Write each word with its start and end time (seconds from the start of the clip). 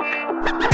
Ha 0.00 0.58
ha 0.62 0.69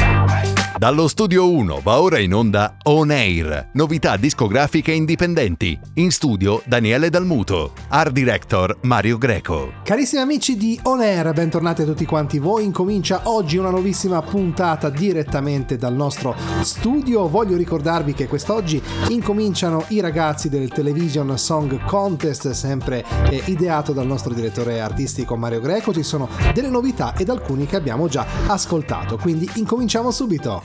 Dallo 0.79 1.09
studio 1.09 1.51
1 1.51 1.81
va 1.83 2.03
ora 2.03 2.19
in 2.19 2.35
onda 2.35 2.77
On 2.83 3.11
Air, 3.11 3.71
novità 3.73 4.19
discografiche 4.19 4.93
indipendenti. 4.93 5.79
In 5.95 6.11
studio 6.11 6.61
Daniele 6.67 7.09
Dalmuto, 7.09 7.73
art 7.89 8.13
director 8.13 8.77
Mario 8.83 9.17
Greco. 9.17 9.73
Carissimi 9.83 10.21
amici 10.21 10.55
di 10.59 10.79
On 10.83 11.01
Air, 11.01 11.33
bentornati 11.33 11.81
a 11.81 11.87
tutti 11.87 12.05
quanti 12.05 12.39
voi. 12.39 12.65
Incomincia 12.65 13.23
oggi 13.25 13.57
una 13.57 13.71
nuovissima 13.71 14.21
puntata 14.21 14.91
direttamente 14.91 15.79
dal 15.79 15.95
nostro 15.95 16.37
studio. 16.61 17.27
Voglio 17.27 17.57
ricordarvi 17.57 18.13
che 18.13 18.27
quest'oggi 18.27 18.83
incominciano 19.09 19.83
i 19.89 20.01
ragazzi 20.01 20.51
del 20.51 20.69
Television 20.69 21.39
Song 21.39 21.87
Contest, 21.87 22.51
sempre 22.51 23.03
eh, 23.31 23.41
ideato 23.47 23.95
dal 23.95 24.07
nostro 24.07 24.35
direttore 24.35 24.83
artistico 24.83 25.37
Mario 25.37 25.61
Greco. 25.61 25.95
Ci 25.95 26.03
sono 26.03 26.29
delle 26.53 26.69
novità 26.69 27.15
ed 27.17 27.31
alcuni 27.31 27.65
che 27.65 27.77
abbiamo 27.77 28.09
già 28.09 28.27
ascoltato, 28.47 29.17
quindi 29.17 29.49
incominciamo 29.55 30.11
subito 30.11 30.65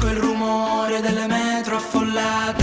Si 0.00 0.06
parte 2.20 2.59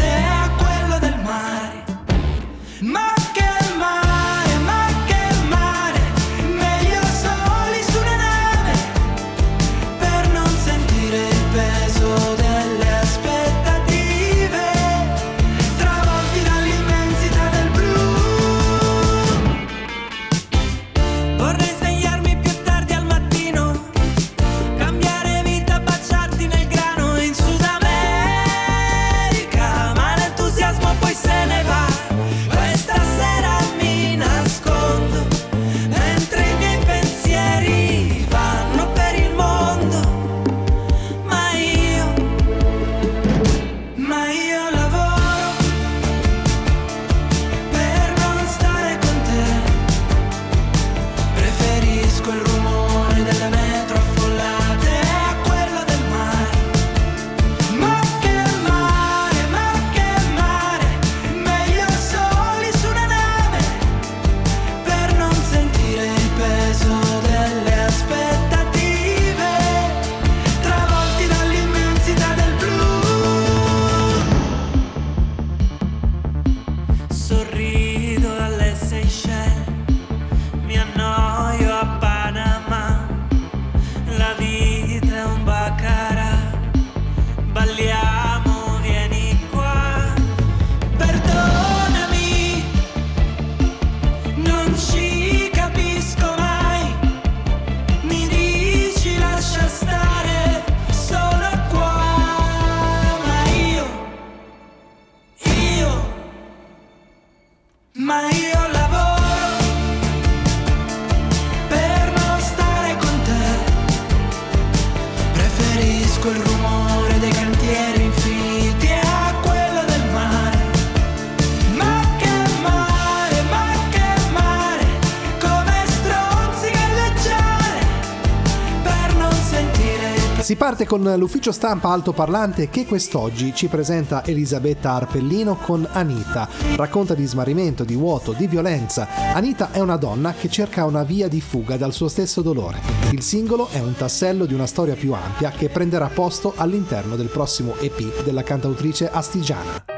con 130.88 131.03
l'ufficio 131.18 131.51
stampa 131.51 131.89
altoparlante 131.89 132.69
che 132.69 132.86
quest'oggi 132.86 133.53
ci 133.53 133.68
presenta 133.68 134.25
Elisabetta 134.25 134.94
Arpellino 134.94 135.57
con 135.57 135.88
Anita. 135.92 136.48
Racconta 136.75 137.13
di 137.13 137.25
smarrimento, 137.25 137.83
di 137.83 137.95
vuoto, 137.95 138.31
di 138.31 138.48
violenza. 138.48 139.07
Anita 139.33 139.71
è 139.71 139.80
una 139.80 139.97
donna 139.97 140.33
che 140.33 140.50
cerca 140.50 140.86
una 140.86 141.03
via 141.03 141.27
di 141.27 141.42
fuga 141.42 141.75
dal 141.75 141.94
suo 141.94 142.07
stesso 142.07 142.42
dolore. 142.42 142.80
Il 143.12 143.21
singolo 143.21 143.68
è 143.69 143.80
un 143.80 143.95
tassello 143.95 144.45
di 144.45 144.53
una 144.53 144.65
storia 144.65 144.95
più 144.95 145.13
ampia 145.13 145.51
che 145.51 145.68
prenderà 145.69 146.07
posto 146.07 146.53
all'interno 146.56 147.15
del 147.18 147.27
prossimo 147.27 147.75
EP 147.80 148.24
della 148.24 148.44
cantautrice 148.44 149.09
astigiana. 149.12 149.96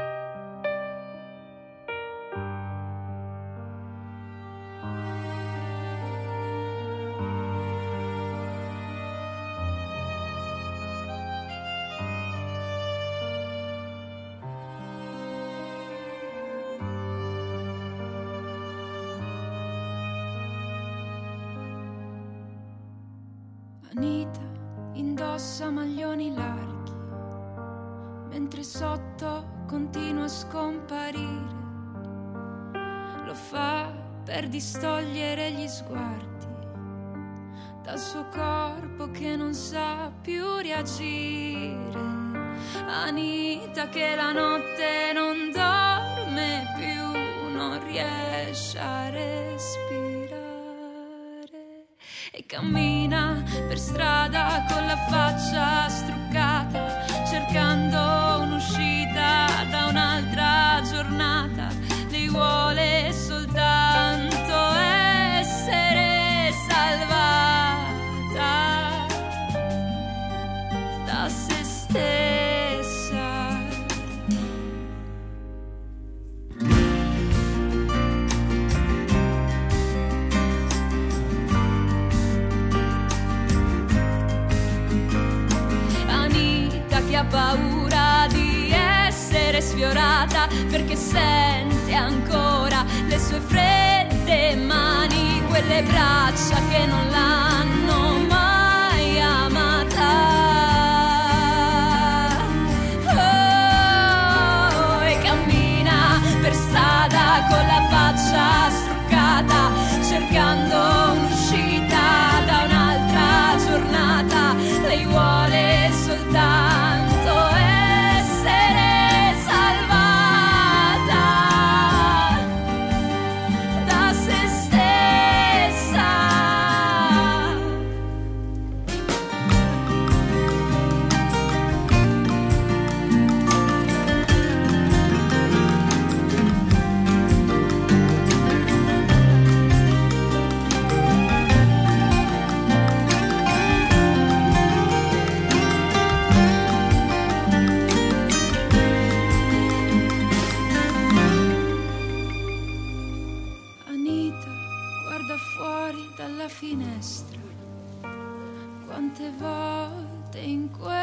Sue 93.30 93.38
fredde 93.38 94.56
mani, 94.56 95.40
quelle 95.46 95.84
braccia 95.84 96.60
che 96.68 96.84
non 96.86 97.08
l'hanno 97.10 97.49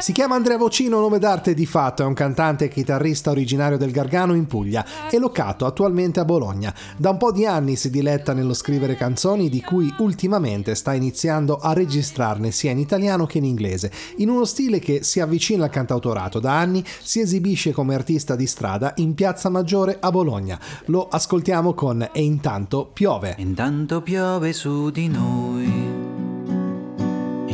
Si 0.08 0.14
chiama 0.14 0.36
Andrea 0.36 0.56
Vocino, 0.56 1.00
nome 1.00 1.18
d'arte 1.18 1.52
di 1.52 1.66
fatto, 1.66 2.02
è 2.02 2.06
un 2.06 2.14
cantante 2.14 2.64
e 2.64 2.68
chitarrista 2.68 3.28
originario 3.28 3.76
del 3.76 3.90
Gargano 3.90 4.32
in 4.32 4.46
Puglia 4.46 4.82
e 5.10 5.18
locato 5.18 5.66
attualmente 5.66 6.18
a 6.18 6.24
Bologna. 6.24 6.74
Da 6.96 7.10
un 7.10 7.18
po' 7.18 7.30
di 7.30 7.44
anni 7.44 7.76
si 7.76 7.90
diletta 7.90 8.32
nello 8.32 8.54
scrivere 8.54 8.96
canzoni 8.96 9.50
di 9.50 9.60
cui 9.60 9.92
ultimamente 9.98 10.74
sta 10.76 10.94
iniziando 10.94 11.58
a 11.58 11.74
registrarne 11.74 12.52
sia 12.52 12.70
in 12.70 12.78
italiano 12.78 13.26
che 13.26 13.36
in 13.36 13.44
inglese, 13.44 13.92
in 14.16 14.30
uno 14.30 14.46
stile 14.46 14.78
che 14.78 15.02
si 15.02 15.20
avvicina 15.20 15.64
al 15.64 15.70
cantautorato. 15.70 16.40
Da 16.40 16.58
anni 16.58 16.82
si 17.02 17.20
esibisce 17.20 17.72
come 17.72 17.94
artista 17.94 18.34
di 18.34 18.46
strada 18.46 18.94
in 18.96 19.12
Piazza 19.12 19.50
Maggiore 19.50 19.98
a 20.00 20.10
Bologna. 20.10 20.58
Lo 20.86 21.06
ascoltiamo 21.06 21.74
con 21.74 22.08
E 22.10 22.22
intanto 22.22 22.88
piove. 22.90 23.34
Intanto 23.36 24.00
piove 24.00 24.54
su 24.54 24.88
di 24.88 25.06
noi, 25.06 25.97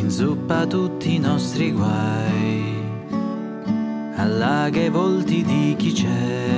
inzuppa 0.05 0.67
tutti 0.67 1.15
i 1.15 1.19
nostri 1.19 1.73
guai, 1.73 2.75
allaga 4.17 4.79
i 4.83 4.91
volti 4.91 5.43
di 5.43 5.75
chi 5.79 5.93
c'è. 5.93 6.53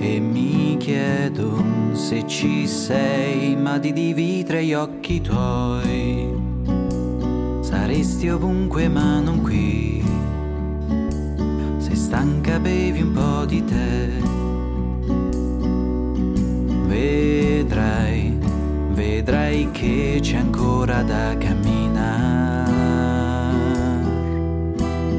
E 0.00 0.20
mi 0.20 0.76
chiedo 0.78 1.64
se 1.92 2.26
ci 2.26 2.66
sei, 2.66 3.56
ma 3.56 3.78
di 3.78 3.94
dividere 3.94 4.66
gli 4.66 4.74
occhi 4.74 5.22
tuoi. 5.22 6.28
Saresti 7.60 8.28
ovunque 8.28 8.86
ma 8.88 9.18
non 9.20 9.40
qui. 9.40 10.04
Se 11.78 11.94
stanca 11.94 12.58
bevi 12.58 13.00
un 13.00 13.12
po' 13.12 13.46
di 13.46 13.64
tè. 13.64 14.10
Vedrai, 16.86 18.21
vedrai 18.92 19.70
che 19.70 20.18
c'è 20.20 20.36
ancora 20.36 21.02
da 21.02 21.36
camminare. 21.38 22.70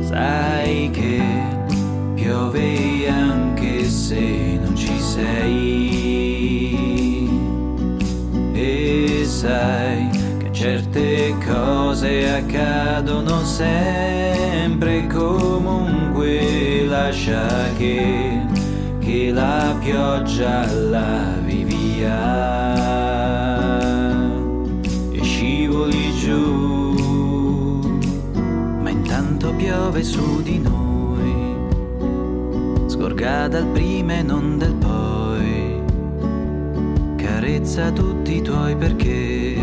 Sai 0.03 0.89
che 0.91 1.21
piove 2.13 3.07
anche 3.07 3.85
se 3.85 4.59
non 4.61 4.75
ci 4.75 4.99
sei. 4.99 5.81
E 8.53 9.23
sai 9.25 10.09
che 10.37 10.51
certe 10.51 11.35
cose 11.45 12.29
accadono 12.31 13.43
sempre 13.43 15.07
comunque 15.07 16.85
lascia 16.87 17.47
che, 17.77 18.41
che 18.99 19.31
la 19.31 19.75
pioggia 19.81 20.71
lavi 20.71 21.63
via 21.63 22.92
intanto 29.43 29.53
piove 29.55 30.03
su 30.03 30.41
di 30.41 30.59
noi. 30.59 31.57
Scorga 32.87 33.49
dal 33.49 33.65
prima 33.67 34.13
e 34.13 34.21
non 34.21 34.57
del 34.57 34.73
poi. 34.73 35.81
Carezza 37.17 37.91
tutti 37.91 38.37
i 38.37 38.41
tuoi 38.41 38.75
perché. 38.77 39.57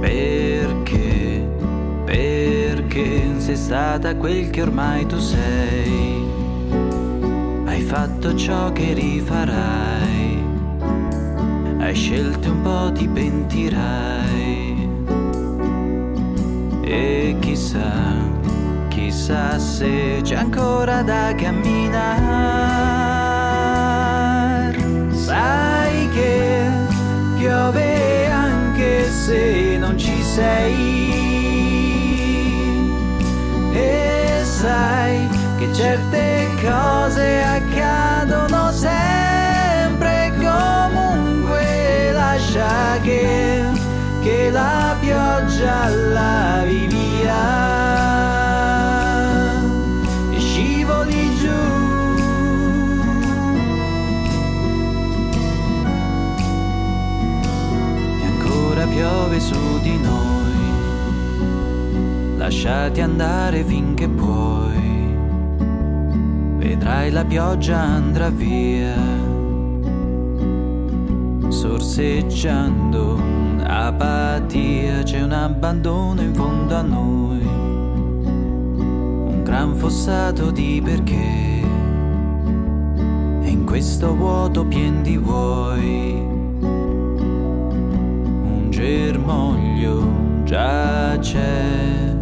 Perché 0.00 1.44
perché 2.04 3.40
sei 3.40 3.56
stata 3.56 4.14
quel 4.14 4.50
che 4.50 4.62
ormai 4.62 5.06
tu 5.06 5.18
sei. 5.18 6.24
Hai 7.64 7.80
fatto 7.82 8.36
ciò 8.36 8.70
che 8.72 8.92
rifarai. 8.92 10.44
Hai 11.78 11.94
scelto 11.94 12.50
un 12.52 12.62
po' 12.62 12.92
ti 12.92 13.08
pentirai 13.08 14.65
e 16.86 17.36
chissà, 17.40 18.14
chissà 18.88 19.58
se 19.58 20.20
c'è 20.22 20.36
ancora 20.36 21.02
da 21.02 21.34
camminare. 21.36 22.36
Sai 25.10 26.08
che 26.10 26.70
piove 27.36 28.30
anche 28.30 29.10
se 29.10 29.76
non 29.78 29.98
ci 29.98 30.22
sei. 30.22 31.14
E 33.72 34.42
sai 34.44 35.28
che 35.58 35.72
certe 35.72 36.48
cose 36.62 37.42
accadono 37.42 38.70
sempre 38.70 40.32
comunque 40.38 42.12
lascia 42.12 43.00
che, 43.02 43.65
la 44.50 44.96
pioggia 45.00 45.88
lavi 45.88 46.86
via. 46.86 47.44
E 50.32 50.38
scivoli 50.38 51.36
giù. 51.36 51.48
E 58.20 58.26
ancora 58.26 58.86
piove 58.86 59.40
su 59.40 59.80
di 59.82 59.98
noi. 59.98 60.44
Lasciati 62.36 63.00
andare 63.00 63.64
finché 63.64 64.08
puoi. 64.08 65.14
Vedrai 66.58 67.10
la 67.10 67.24
pioggia 67.24 67.80
andrà 67.80 68.28
via. 68.28 68.94
Sorseggiando 71.48 73.35
apatia 73.66 75.02
c'è 75.02 75.22
un 75.22 75.32
abbandono 75.32 76.20
in 76.22 76.34
fondo 76.34 76.74
a 76.74 76.82
noi. 76.82 77.44
Un 77.44 79.42
gran 79.42 79.74
fossato 79.74 80.50
di 80.50 80.80
perché. 80.82 81.64
E 83.42 83.48
in 83.48 83.64
questo 83.66 84.14
vuoto 84.14 84.64
pien 84.64 85.02
di 85.02 85.16
vuoi. 85.16 86.14
Un 88.40 88.68
germoglio 88.70 90.44
già 90.44 91.18
c'è 91.18 92.15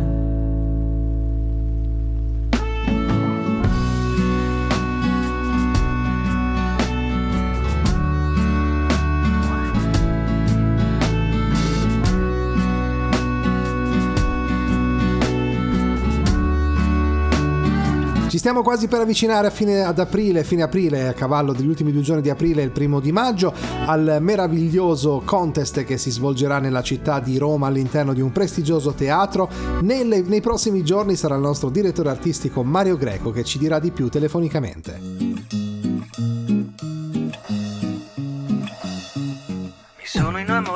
stiamo 18.45 18.63
quasi 18.63 18.89
per 18.89 19.01
avvicinare 19.01 19.47
a 19.47 19.51
fine 19.51 19.85
ad 19.85 19.99
aprile, 19.99 20.45
fine 20.45 20.65
aprile, 20.65 21.09
a 21.09 21.15
cavallo 21.15 21.55
degli 21.55 21.67
ultimi 21.67 21.93
due 21.93 22.03
giorni 22.03 22.21
di 22.21 22.29
aprile 22.29 22.61
e 22.61 22.67
il 22.67 22.73
primo 22.73 23.01
di 23.01 23.11
maggio, 23.11 23.55
al 23.87 24.19
meraviglioso 24.21 25.23
contest 25.25 25.83
che 25.85 25.97
si 25.97 26.11
svolgerà 26.11 26.59
nella 26.59 26.83
città 26.83 27.21
di 27.21 27.39
Roma 27.39 27.69
all'interno 27.69 28.13
di 28.13 28.21
un 28.21 28.33
prestigioso 28.33 28.93
teatro. 28.93 29.49
Nelle, 29.81 30.21
nei 30.21 30.43
prossimi 30.43 30.85
giorni 30.85 31.17
sarà 31.17 31.37
il 31.37 31.41
nostro 31.41 31.71
direttore 31.71 32.11
artistico 32.11 32.63
Mario 32.63 32.99
Greco 32.99 33.31
che 33.31 33.45
ci 33.45 33.57
dirà 33.57 33.79
di 33.79 33.91
più 33.93 34.11
telefonicamente. 34.11 35.24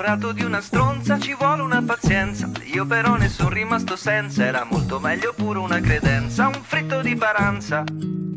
Innamorato 0.09 0.33
di 0.33 0.43
una 0.43 0.63
stronza 0.63 1.19
ci 1.19 1.35
vuole 1.35 1.61
una 1.61 1.83
pazienza. 1.83 2.51
Io 2.73 2.87
però 2.87 3.17
ne 3.17 3.29
sono 3.29 3.51
rimasto 3.51 3.95
senza 3.95 4.45
Era 4.45 4.65
molto 4.65 4.99
meglio 4.99 5.35
pure 5.35 5.59
una 5.59 5.81
credenza. 5.81 6.47
Un 6.47 6.63
fritto 6.63 7.03
di 7.03 7.15
paranza 7.15 7.85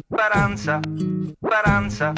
Paranza 0.07 0.79
Paranza. 1.39 2.13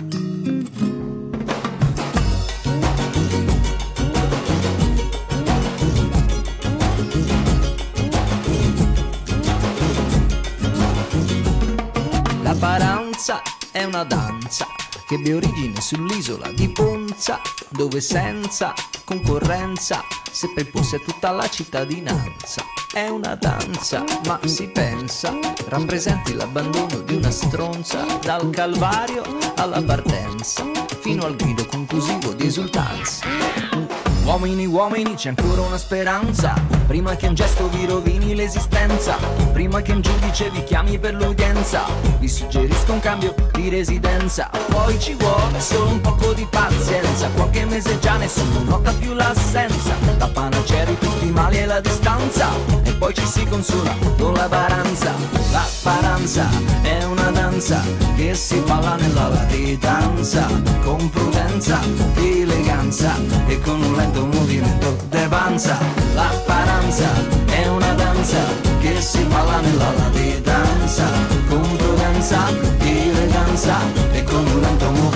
La 12.42 12.56
paranza 12.60 13.42
è 13.72 13.84
una 13.84 14.04
danza 14.04 14.66
che 15.08 15.16
ebbe 15.16 15.34
origine 15.34 15.80
sull'isola 15.80 16.52
di 16.52 16.70
Ponza, 16.70 17.40
dove 17.70 18.02
senza 18.02 18.74
concorrenza 19.14 20.04
seppe 20.32 20.62
imporsi 20.62 20.96
a 20.96 21.00
tutta 21.00 21.30
la 21.30 21.48
cittadinanza. 21.48 22.64
È 22.92 23.08
una 23.08 23.36
danza, 23.36 24.04
ma 24.26 24.40
si 24.46 24.68
pensa, 24.70 25.38
rappresenti 25.68 26.34
l'abbandono 26.34 27.00
di 27.02 27.16
una 27.16 27.30
stronza 27.30 28.04
dal 28.24 28.50
calvario 28.50 29.24
alla 29.56 29.84
partenza, 29.84 30.64
fino 31.00 31.26
al 31.26 31.36
grido 31.36 31.66
conclusivo 31.68 32.34
di 32.34 32.48
esultanza. 32.48 34.13
Uomini, 34.26 34.66
uomini, 34.66 35.16
c'è 35.16 35.30
ancora 35.30 35.62
una 35.62 35.78
speranza. 35.78 36.54
Prima 36.88 37.14
che 37.18 37.28
un 37.28 37.34
gesto 37.34 37.68
vi 37.68 37.86
rovini 37.86 38.34
l'esistenza. 38.34 39.18
Prima 39.52 39.82
che 39.82 39.92
un 39.92 40.00
giudice 40.00 40.50
vi 40.50 40.64
chiami 40.64 40.98
per 40.98 41.16
l'udienza. 41.16 41.84
Vi 42.20 42.28
suggerisco 42.30 42.94
un 42.94 43.00
cambio 43.02 43.36
di 43.52 43.68
residenza. 43.68 44.50
Poi 44.70 44.98
ci 44.98 45.14
vuole 45.16 45.60
solo 45.60 45.90
un 45.90 46.00
poco 46.00 46.32
di 46.32 46.48
pazienza. 46.50 47.28
Qualche 47.36 47.66
mese 47.66 48.00
già 48.00 48.16
nessuno 48.16 48.64
nota 48.64 48.94
più 48.94 49.14
l'assenza. 49.14 49.94
La 50.18 50.30
panacea 50.30 50.86
di 50.86 50.98
tutti 50.98 51.28
i 51.28 51.32
mali 51.32 51.58
è 51.58 51.66
la 51.66 51.82
distanza. 51.82 52.48
E 52.84 52.94
poi 52.94 53.14
ci 53.14 53.26
si 53.26 53.46
consola 53.46 53.94
con 54.18 54.34
la 54.34 54.48
baranza. 54.48 55.14
La 55.52 55.68
paranza 55.84 56.48
è 56.82 57.04
una 57.04 57.30
danza 57.30 57.82
che 58.16 58.34
si 58.36 58.58
balla 58.60 58.96
nella 58.96 59.28
latitanza. 59.28 60.48
Con 60.82 61.10
prudenza, 61.10 61.80
eleganza 62.16 63.16
e 63.48 63.60
con 63.60 63.82
un 63.82 63.96
lento 63.96 64.13
lento 64.14 64.26
movimento 64.28 64.96
de 65.10 65.28
panza 65.28 65.78
La 66.14 66.30
paranza 66.46 67.10
è 67.48 67.68
una 67.68 67.94
danza 67.94 68.38
che 68.80 69.02
si 69.02 69.24
balla 69.24 69.60
nella 69.60 69.92
latitanza. 69.92 71.06
Con 71.50 71.76
prudenza, 71.78 72.48
eleganza 72.80 73.76
e 74.12 74.24
con 74.24 74.46
un 74.46 74.62
lento 74.62 74.86
movimento 74.92 75.13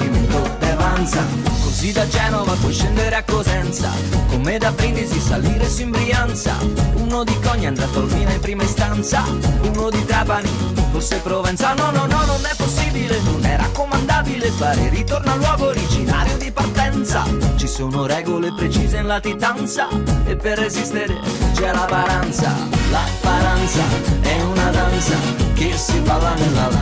de 0.98 1.04
panza 1.04 1.48
Così 1.62 1.92
da 1.92 2.08
Genova 2.08 2.54
puoi 2.54 2.74
scendere 2.74 3.16
a 3.16 3.24
Cosenza. 3.24 3.92
Come 4.30 4.58
da 4.58 4.72
Brindisi 4.72 5.20
salire 5.20 5.70
su 5.70 5.82
in 5.82 5.92
Brianza. 5.92 6.58
Uno 6.96 7.24
di 7.24 7.38
Cogna 7.40 7.68
andrà 7.68 7.86
a 7.86 7.90
Tolmina 7.90 8.32
in 8.32 8.40
prima 8.40 8.64
istanza. 8.64 9.24
Uno 9.62 9.90
di 9.90 10.04
Trapani, 10.06 10.50
forse 10.92 11.18
Provenza. 11.18 11.74
No, 11.74 11.92
no, 11.92 12.08
no, 12.08 12.26
non 12.26 12.44
è 12.44 12.56
possibile, 12.56 13.20
non 13.22 13.46
è 13.46 13.58
raccomandabile 13.58 14.50
Fare 14.52 14.90
ritorno 14.90 15.34
al 15.34 15.38
luogo 15.40 15.68
originario 15.68 16.36
di 16.38 16.52
partenza. 16.52 17.24
Ci 17.58 17.68
sono 17.68 18.06
regole 18.08 18.54
precise 18.54 18.98
in 18.98 19.08
latitanza 19.08 19.88
E 20.26 20.36
per 20.36 20.58
resistere 20.58 21.20
c'è 21.54 21.72
la 21.74 21.86
paranza. 21.86 22.56
La 22.90 23.04
paranza 23.22 23.84
è 24.22 24.42
una 24.42 24.70
danza 24.72 25.16
che 25.54 25.78
si 25.78 26.00
balla 26.00 26.34
nella 26.34 26.77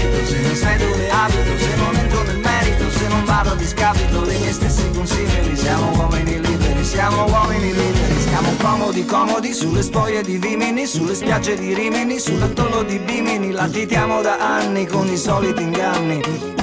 illecito 0.00 0.24
Se 0.24 0.40
non 0.40 0.54
sai 0.54 0.78
dove 0.78 1.10
abito, 1.10 1.58
se 1.58 1.76
non 1.76 1.96
entro 1.96 2.22
nel 2.22 2.38
merito 2.38 2.90
Se 2.90 3.08
non 3.08 3.24
vado 3.24 3.50
a 3.50 3.54
discapito 3.54 4.20
dei 4.20 4.38
miei 4.38 4.52
stessi 4.52 4.90
consigli 4.94 5.56
Siamo 5.56 5.92
uomini 5.96 6.40
liberi, 6.40 6.84
siamo 6.84 7.24
uomini 7.26 7.72
liberi 7.72 8.20
Stiamo 8.20 8.52
comodi, 8.62 9.04
comodi 9.04 9.52
sulle 9.52 9.82
spoglie 9.82 10.22
di 10.22 10.38
Vimini 10.38 10.86
Sulle 10.86 11.14
spiagge 11.14 11.56
di 11.56 11.74
Rimini, 11.74 12.18
sull'atollo 12.18 12.82
di 12.82 12.98
Bimini 12.98 13.50
Latitiamo 13.50 14.22
da 14.22 14.38
anni 14.38 14.86
con 14.86 15.06
i 15.08 15.16
soliti 15.16 15.62
inganni 15.62 16.59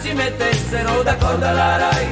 si 0.00 0.12
mettessero 0.12 1.02
d'accordo 1.02 1.46
alla 1.46 1.76
Rai. 1.76 2.06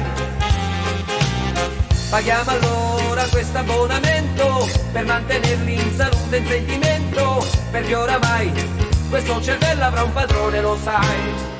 Paghiamo 2.09 2.51
allora 2.51 3.23
questo 3.29 3.57
abbonamento 3.57 4.67
per 4.91 5.05
mantenerli 5.05 5.73
in 5.73 5.95
salute 5.95 6.35
e 6.35 6.39
in 6.39 6.47
sentimento, 6.47 7.47
perché 7.71 7.95
oramai 7.95 8.51
questo 9.09 9.41
cervello 9.41 9.83
avrà 9.83 10.03
un 10.03 10.13
padrone, 10.13 10.61
lo 10.61 10.77
sai. 10.81 11.58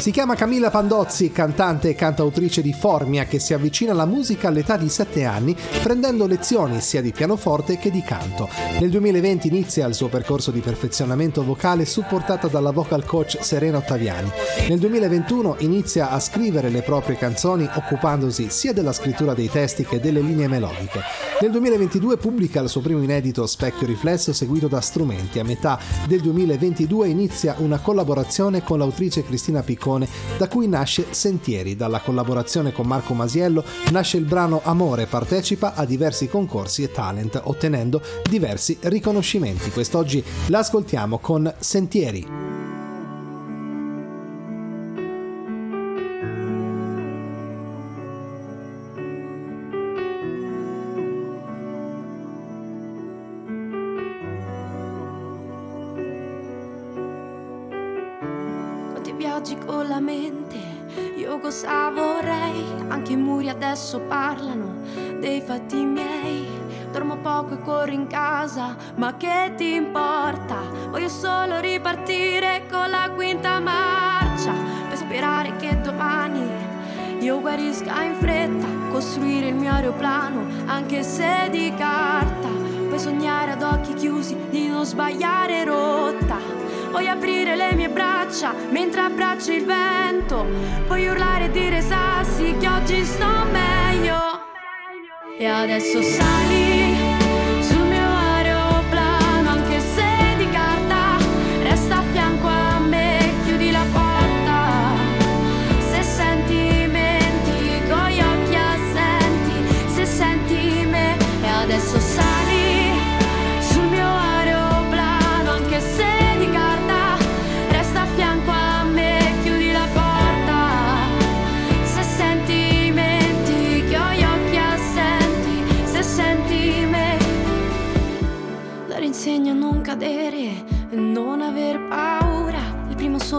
Si 0.00 0.12
chiama 0.12 0.34
Camilla 0.34 0.70
Pandozzi, 0.70 1.30
cantante 1.30 1.90
e 1.90 1.94
cantautrice 1.94 2.62
di 2.62 2.72
Formia 2.72 3.26
che 3.26 3.38
si 3.38 3.52
avvicina 3.52 3.92
alla 3.92 4.06
musica 4.06 4.48
all'età 4.48 4.78
di 4.78 4.88
7 4.88 5.26
anni 5.26 5.54
prendendo 5.82 6.26
lezioni 6.26 6.80
sia 6.80 7.02
di 7.02 7.12
pianoforte 7.12 7.76
che 7.76 7.90
di 7.90 8.00
canto. 8.00 8.48
Nel 8.80 8.88
2020 8.88 9.48
inizia 9.48 9.86
il 9.86 9.94
suo 9.94 10.08
percorso 10.08 10.50
di 10.50 10.60
perfezionamento 10.60 11.44
vocale 11.44 11.84
supportata 11.84 12.48
dalla 12.48 12.70
vocal 12.70 13.04
coach 13.04 13.36
Serena 13.42 13.76
Ottaviani. 13.76 14.30
Nel 14.70 14.78
2021 14.78 15.56
inizia 15.58 16.08
a 16.08 16.18
scrivere 16.18 16.70
le 16.70 16.80
proprie 16.80 17.16
canzoni 17.16 17.68
occupandosi 17.70 18.48
sia 18.48 18.72
della 18.72 18.94
scrittura 18.94 19.34
dei 19.34 19.50
testi 19.50 19.84
che 19.84 20.00
delle 20.00 20.22
linee 20.22 20.48
melodiche. 20.48 21.00
Nel 21.42 21.50
2022 21.50 22.16
pubblica 22.16 22.60
il 22.60 22.68
suo 22.68 22.80
primo 22.80 23.02
inedito 23.02 23.46
Specchio 23.46 23.86
Riflesso 23.86 24.32
seguito 24.32 24.66
da 24.66 24.80
strumenti. 24.80 25.38
A 25.38 25.44
metà 25.44 25.78
del 26.06 26.20
2022 26.20 27.08
inizia 27.08 27.54
una 27.58 27.78
collaborazione 27.78 28.62
con 28.62 28.78
l'autrice 28.78 29.24
Cristina 29.24 29.62
Piccone 29.90 30.08
da 30.36 30.48
cui 30.48 30.68
nasce 30.68 31.06
Sentieri. 31.10 31.74
Dalla 31.76 32.00
collaborazione 32.00 32.72
con 32.72 32.86
Marco 32.86 33.14
Masiello 33.14 33.64
nasce 33.90 34.16
il 34.16 34.24
brano 34.24 34.60
Amore, 34.62 35.06
partecipa 35.06 35.74
a 35.74 35.84
diversi 35.84 36.28
concorsi 36.28 36.82
e 36.82 36.92
talent 36.92 37.40
ottenendo 37.44 38.00
diversi 38.28 38.76
riconoscimenti. 38.82 39.70
Quest'oggi 39.70 40.22
l'ascoltiamo 40.46 41.18
con 41.18 41.52
Sentieri. 41.58 42.59
Viaggi 59.80 59.86
con 59.86 59.88
la 59.88 60.00
mente, 60.00 60.58
io 61.16 61.38
cosa 61.38 61.90
vorrei? 61.90 62.64
Anche 62.88 63.12
i 63.12 63.16
muri 63.16 63.48
adesso 63.48 64.00
parlano 64.00 64.82
dei 65.18 65.40
fatti 65.40 65.76
miei. 65.76 66.58
Dormo 66.92 67.18
poco 67.18 67.54
e 67.54 67.60
corro 67.60 67.92
in 67.92 68.06
casa, 68.06 68.76
ma 68.96 69.16
che 69.16 69.52
ti 69.56 69.74
importa? 69.74 70.56
Voglio 70.90 71.08
solo 71.08 71.60
ripartire 71.60 72.64
con 72.70 72.90
la 72.90 73.10
quinta 73.14 73.60
marcia 73.60 74.52
per 74.88 74.96
sperare 74.96 75.54
che 75.56 75.80
domani 75.80 76.48
io 77.20 77.40
guarisca 77.40 78.02
in 78.02 78.14
fretta, 78.14 78.66
costruire 78.90 79.48
il 79.48 79.54
mio 79.54 79.70
aeroplano, 79.72 80.44
anche 80.66 81.02
se 81.02 81.48
di 81.50 81.72
carta. 81.76 82.48
Puoi 82.88 82.98
sognare 82.98 83.52
ad 83.52 83.62
occhi 83.62 83.94
chiusi 83.94 84.36
di 84.50 84.68
non 84.68 84.84
sbagliare 84.84 85.64
rotta. 85.64 86.59
Voglio 86.90 87.10
aprire 87.10 87.54
le 87.54 87.74
mie 87.74 87.88
braccia 87.88 88.52
mentre 88.70 89.00
abbraccio 89.00 89.52
il 89.52 89.64
vento. 89.64 90.44
Voglio 90.86 91.12
urlare 91.12 91.44
e 91.44 91.50
dire 91.50 91.80
sassi 91.80 92.56
che 92.58 92.68
oggi 92.68 93.04
sto 93.04 93.44
meglio. 93.50 94.18
E 95.38 95.46
adesso 95.46 96.02
sali 96.02 96.79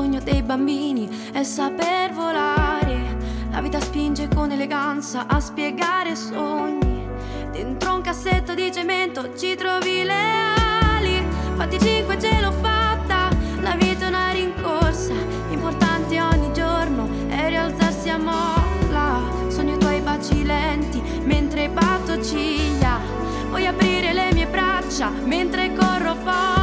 sogno 0.01 0.19
dei 0.19 0.41
bambini 0.41 1.07
è 1.31 1.43
saper 1.43 2.11
volare. 2.11 3.17
La 3.51 3.61
vita 3.61 3.79
spinge 3.79 4.27
con 4.33 4.49
eleganza 4.49 5.27
a 5.27 5.39
spiegare 5.39 6.15
sogni. 6.15 7.07
Dentro 7.51 7.93
un 7.93 8.01
cassetto 8.01 8.55
di 8.55 8.71
cemento 8.71 9.37
ci 9.37 9.55
trovi 9.55 10.01
le 10.01 10.13
ali. 10.95 11.23
Fatti 11.55 11.79
cinque 11.79 12.17
ce 12.19 12.41
l'ho 12.41 12.51
fatta, 12.51 13.29
la 13.59 13.75
vita 13.75 14.05
è 14.05 14.07
una 14.07 14.31
rincorsa. 14.31 15.13
Importante 15.51 16.19
ogni 16.19 16.51
giorno 16.51 17.07
è 17.27 17.49
rialzarsi 17.49 18.09
a 18.09 18.17
molla. 18.17 19.21
Sogno 19.49 19.75
i 19.75 19.77
tuoi 19.77 20.01
baci 20.01 20.43
lenti 20.43 20.99
mentre 21.25 21.69
batto 21.69 22.19
ciglia. 22.23 22.97
Voglio 23.51 23.69
aprire 23.69 24.13
le 24.13 24.33
mie 24.33 24.47
braccia 24.47 25.11
mentre 25.25 25.71
corro 25.73 26.15
forte. 26.15 26.60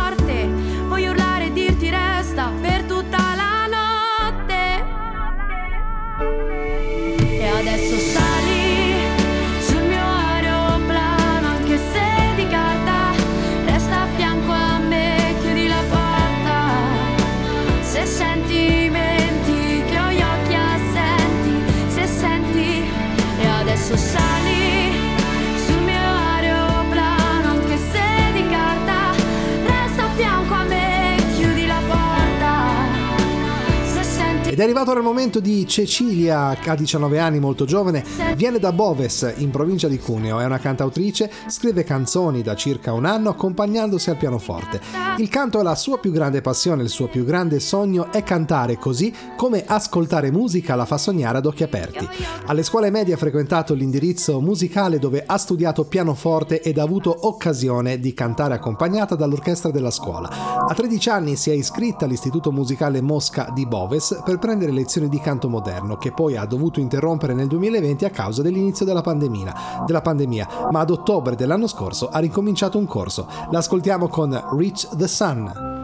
Ed 34.58 34.64
è 34.64 34.66
arrivato 34.70 34.90
ora 34.90 34.98
il 34.98 35.06
momento 35.06 35.38
di 35.38 35.68
Cecilia, 35.68 36.56
che 36.60 36.70
ha 36.70 36.74
19 36.74 37.20
anni, 37.20 37.38
molto 37.38 37.64
giovane, 37.64 38.04
viene 38.34 38.58
da 38.58 38.72
Boves, 38.72 39.34
in 39.36 39.50
provincia 39.50 39.86
di 39.86 40.00
Cuneo, 40.00 40.40
è 40.40 40.44
una 40.44 40.58
cantautrice, 40.58 41.30
scrive 41.46 41.84
canzoni 41.84 42.42
da 42.42 42.56
circa 42.56 42.92
un 42.92 43.04
anno 43.04 43.28
accompagnandosi 43.28 44.10
al 44.10 44.16
pianoforte. 44.16 44.80
Il 45.18 45.28
canto 45.28 45.60
è 45.60 45.62
la 45.62 45.76
sua 45.76 45.98
più 45.98 46.10
grande 46.10 46.40
passione, 46.40 46.82
il 46.82 46.88
suo 46.88 47.06
più 47.06 47.24
grande 47.24 47.60
sogno 47.60 48.10
è 48.10 48.24
cantare 48.24 48.78
così 48.78 49.14
come 49.36 49.62
ascoltare 49.64 50.32
musica 50.32 50.74
la 50.74 50.86
fa 50.86 50.98
sognare 50.98 51.38
ad 51.38 51.46
occhi 51.46 51.62
aperti. 51.62 52.08
Alle 52.46 52.64
scuole 52.64 52.90
medie 52.90 53.14
ha 53.14 53.16
frequentato 53.16 53.74
l'indirizzo 53.74 54.40
musicale 54.40 54.98
dove 54.98 55.22
ha 55.24 55.36
studiato 55.38 55.84
pianoforte 55.84 56.62
ed 56.62 56.78
ha 56.78 56.82
avuto 56.82 57.28
occasione 57.28 58.00
di 58.00 58.12
cantare 58.12 58.54
accompagnata 58.54 59.14
dall'orchestra 59.14 59.70
della 59.70 59.92
scuola. 59.92 60.66
A 60.66 60.74
13 60.74 61.08
anni 61.10 61.36
si 61.36 61.50
è 61.50 61.52
iscritta 61.52 62.06
all'Istituto 62.06 62.50
Musicale 62.50 63.00
Mosca 63.00 63.52
di 63.54 63.64
Boves 63.64 64.20
per 64.24 64.38
prendere 64.48 64.72
lezioni 64.72 65.10
di 65.10 65.20
canto 65.20 65.50
moderno, 65.50 65.98
che 65.98 66.10
poi 66.10 66.34
ha 66.34 66.46
dovuto 66.46 66.80
interrompere 66.80 67.34
nel 67.34 67.48
2020 67.48 68.06
a 68.06 68.10
causa 68.10 68.40
dell'inizio 68.40 68.86
della 68.86 69.02
pandemia, 69.02 69.54
della 69.84 70.00
pandemia 70.00 70.48
ma 70.70 70.80
ad 70.80 70.90
ottobre 70.90 71.36
dell'anno 71.36 71.66
scorso 71.66 72.08
ha 72.08 72.18
ricominciato 72.18 72.78
un 72.78 72.86
corso. 72.86 73.28
L'ascoltiamo 73.50 74.08
con 74.08 74.42
Reach 74.56 74.88
the 74.96 75.06
Sun. 75.06 75.76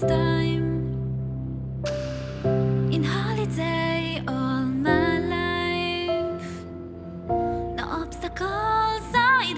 There 0.00 0.27
call 8.38 9.00
sign 9.10 9.56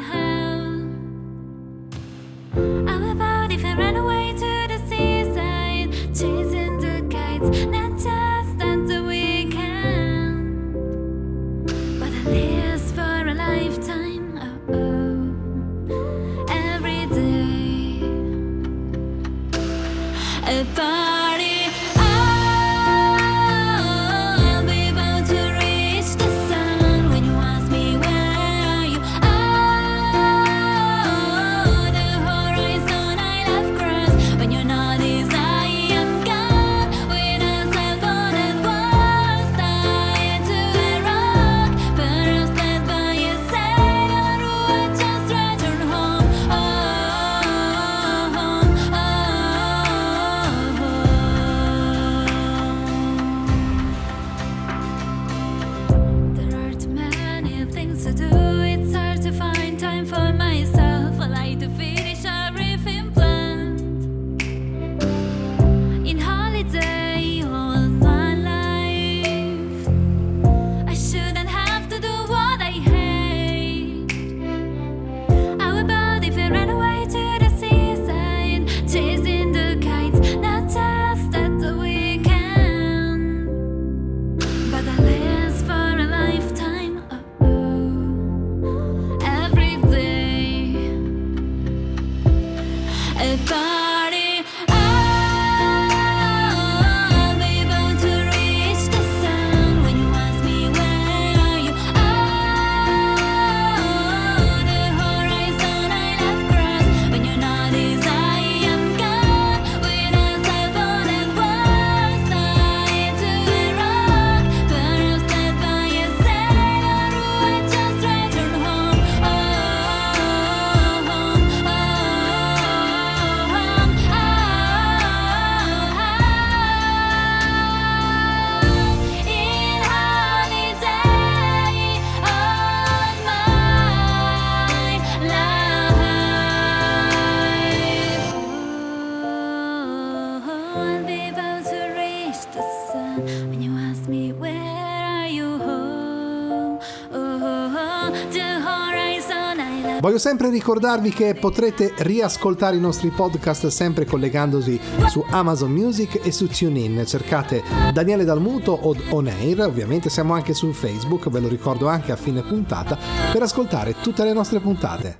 sempre 150.20 150.50
ricordarvi 150.50 151.08
che 151.08 151.34
potrete 151.34 151.94
riascoltare 151.96 152.76
i 152.76 152.80
nostri 152.80 153.08
podcast 153.08 153.68
sempre 153.68 154.04
collegandosi 154.04 154.78
su 155.08 155.24
Amazon 155.30 155.72
Music 155.72 156.20
e 156.22 156.30
su 156.30 156.46
TuneIn. 156.46 157.04
Cercate 157.06 157.62
Daniele 157.90 158.24
Dalmuto 158.24 158.72
o 158.72 158.94
On 159.12 159.26
Air, 159.26 159.60
ovviamente 159.62 160.10
siamo 160.10 160.34
anche 160.34 160.52
su 160.52 160.72
Facebook, 160.72 161.30
ve 161.30 161.40
lo 161.40 161.48
ricordo 161.48 161.88
anche 161.88 162.12
a 162.12 162.16
fine 162.16 162.42
puntata, 162.42 162.98
per 163.32 163.40
ascoltare 163.40 163.94
tutte 164.02 164.22
le 164.22 164.34
nostre 164.34 164.60
puntate. 164.60 165.18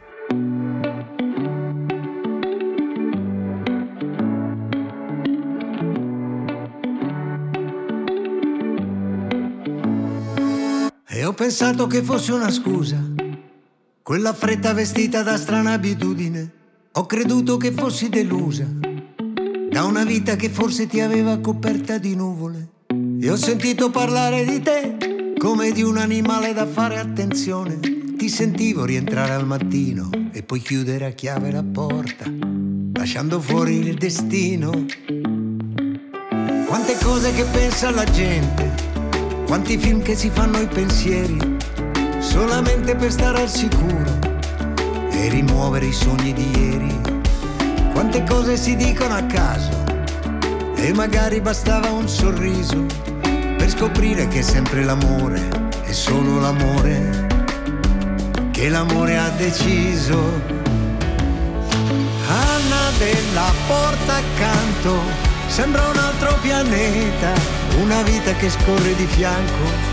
E 11.09 11.25
ho 11.25 11.33
pensato 11.33 11.87
che 11.87 12.03
fosse 12.03 12.33
una 12.33 12.51
scusa, 12.51 12.99
quella 14.11 14.33
fretta 14.33 14.73
vestita 14.73 15.23
da 15.23 15.39
strana 15.39 15.71
abitudine. 15.71 16.51
Ho 16.95 17.07
creduto 17.07 17.57
che 17.57 17.71
fossi 17.71 18.09
delusa 18.09 18.67
da 19.71 19.85
una 19.85 20.03
vita 20.03 20.35
che 20.35 20.49
forse 20.49 20.89
ti 20.89 20.99
aveva 20.99 21.39
coperta 21.39 21.97
di 21.97 22.17
nuvole. 22.17 22.71
E 23.21 23.31
ho 23.31 23.37
sentito 23.37 23.89
parlare 23.91 24.45
di 24.45 24.61
te 24.61 25.35
come 25.39 25.71
di 25.71 25.85
un 25.85 25.97
animale 25.97 26.53
da 26.53 26.67
fare 26.67 26.99
attenzione. 26.99 27.79
Ti 27.79 28.29
sentivo 28.29 28.85
rientrare 28.85 29.31
al 29.31 29.47
mattino 29.47 30.11
e 30.33 30.43
poi 30.43 30.59
chiudere 30.59 31.07
a 31.07 31.11
chiave 31.13 31.53
la 31.53 31.63
porta, 31.63 32.25
lasciando 32.95 33.41
fuori 33.41 33.77
il 33.77 33.95
destino. 33.95 34.71
Quante 36.67 36.99
cose 37.01 37.33
che 37.33 37.45
pensa 37.45 37.93
la 37.93 38.03
gente, 38.03 38.75
quanti 39.47 39.79
film 39.79 40.03
che 40.03 40.17
si 40.17 40.31
fanno 40.31 40.59
i 40.59 40.67
pensieri, 40.67 41.50
solamente 42.21 42.95
per 42.95 43.11
stare 43.11 43.41
al 43.41 43.49
sicuro 43.49 44.19
e 45.11 45.29
rimuovere 45.29 45.87
i 45.87 45.93
sogni 45.93 46.33
di 46.33 46.51
ieri. 46.59 47.01
Quante 47.93 48.23
cose 48.25 48.57
si 48.57 48.77
dicono 48.77 49.15
a 49.15 49.23
caso 49.25 49.71
e 50.77 50.93
magari 50.93 51.41
bastava 51.41 51.91
un 51.91 52.09
sorriso 52.09 52.85
per 53.57 53.69
scoprire 53.69 54.29
che 54.29 54.43
sempre 54.43 54.85
l'amore 54.85 55.49
è 55.83 55.93
solo 55.93 56.39
l'amore, 56.41 57.27
che 58.53 58.69
l'amore 58.69 59.19
ha 59.19 59.29
deciso. 59.31 60.19
Anna 62.29 62.91
della 62.99 63.53
porta 63.67 64.17
accanto 64.17 64.95
sembra 65.49 65.89
un 65.89 65.99
altro 65.99 66.37
pianeta, 66.41 67.33
una 67.81 68.03
vita 68.03 68.33
che 68.35 68.49
scorre 68.51 68.95
di 68.95 69.07
fianco, 69.07 69.89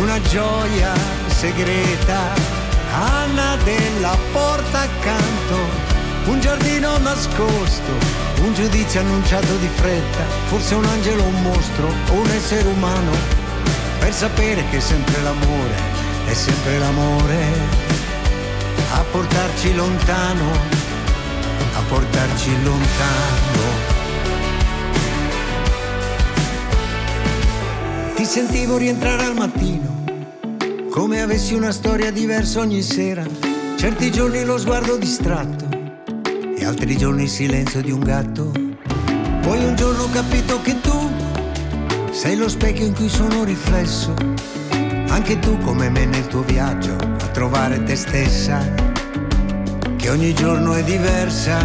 una 0.00 0.20
gioia 0.22 1.25
segreta. 1.36 2.32
Anna 2.92 3.56
della 3.62 4.16
porta 4.32 4.80
accanto, 4.80 5.56
un 6.26 6.40
giardino 6.40 6.96
nascosto, 6.98 7.92
un 8.40 8.54
giudizio 8.54 9.00
annunciato 9.00 9.54
di 9.56 9.68
fretta, 9.68 10.24
forse 10.46 10.74
un 10.74 10.84
angelo, 10.84 11.24
un 11.24 11.42
mostro 11.42 11.88
o 11.88 12.12
un 12.14 12.30
essere 12.30 12.66
umano, 12.68 13.10
per 13.98 14.14
sapere 14.14 14.64
che 14.70 14.78
è 14.78 14.80
sempre 14.80 15.20
l'amore, 15.20 15.74
è 16.26 16.32
sempre 16.32 16.78
l'amore, 16.78 17.44
a 18.94 19.04
portarci 19.10 19.74
lontano, 19.74 20.50
a 21.74 21.80
portarci 21.86 22.62
lontano. 22.62 23.94
Ti 28.14 28.24
sentivo 28.24 28.78
rientrare 28.78 29.24
al 29.24 29.34
mattino, 29.34 30.04
come 30.96 31.20
avessi 31.20 31.52
una 31.52 31.72
storia 31.72 32.10
diversa 32.10 32.60
ogni 32.60 32.80
sera. 32.80 33.22
Certi 33.76 34.10
giorni 34.10 34.42
lo 34.44 34.56
sguardo 34.56 34.96
distratto 34.96 35.68
e 36.56 36.64
altri 36.64 36.96
giorni 36.96 37.24
il 37.24 37.28
silenzio 37.28 37.82
di 37.82 37.90
un 37.90 38.00
gatto. 38.00 38.50
Poi 39.42 39.62
un 39.62 39.76
giorno 39.76 40.04
ho 40.04 40.10
capito 40.10 40.58
che 40.62 40.80
tu 40.80 41.10
sei 42.12 42.34
lo 42.36 42.48
specchio 42.48 42.86
in 42.86 42.94
cui 42.94 43.10
sono 43.10 43.44
riflesso. 43.44 44.14
Anche 45.08 45.38
tu 45.38 45.58
come 45.58 45.90
me 45.90 46.06
nel 46.06 46.28
tuo 46.28 46.40
viaggio 46.40 46.96
a 46.96 47.26
trovare 47.26 47.82
te 47.82 47.94
stessa, 47.94 48.66
che 49.96 50.08
ogni 50.08 50.32
giorno 50.32 50.72
è 50.72 50.82
diversa. 50.82 51.58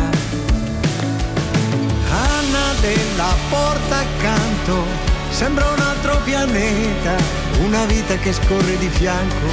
Anna 2.10 2.74
della 2.82 3.34
porta 3.50 3.96
accanto, 3.98 5.11
sembra 5.32 5.66
un 5.70 5.80
altro 5.80 6.20
pianeta, 6.24 7.16
una 7.62 7.86
vita 7.86 8.16
che 8.18 8.34
scorre 8.34 8.78
di 8.78 8.90
fianco, 8.90 9.48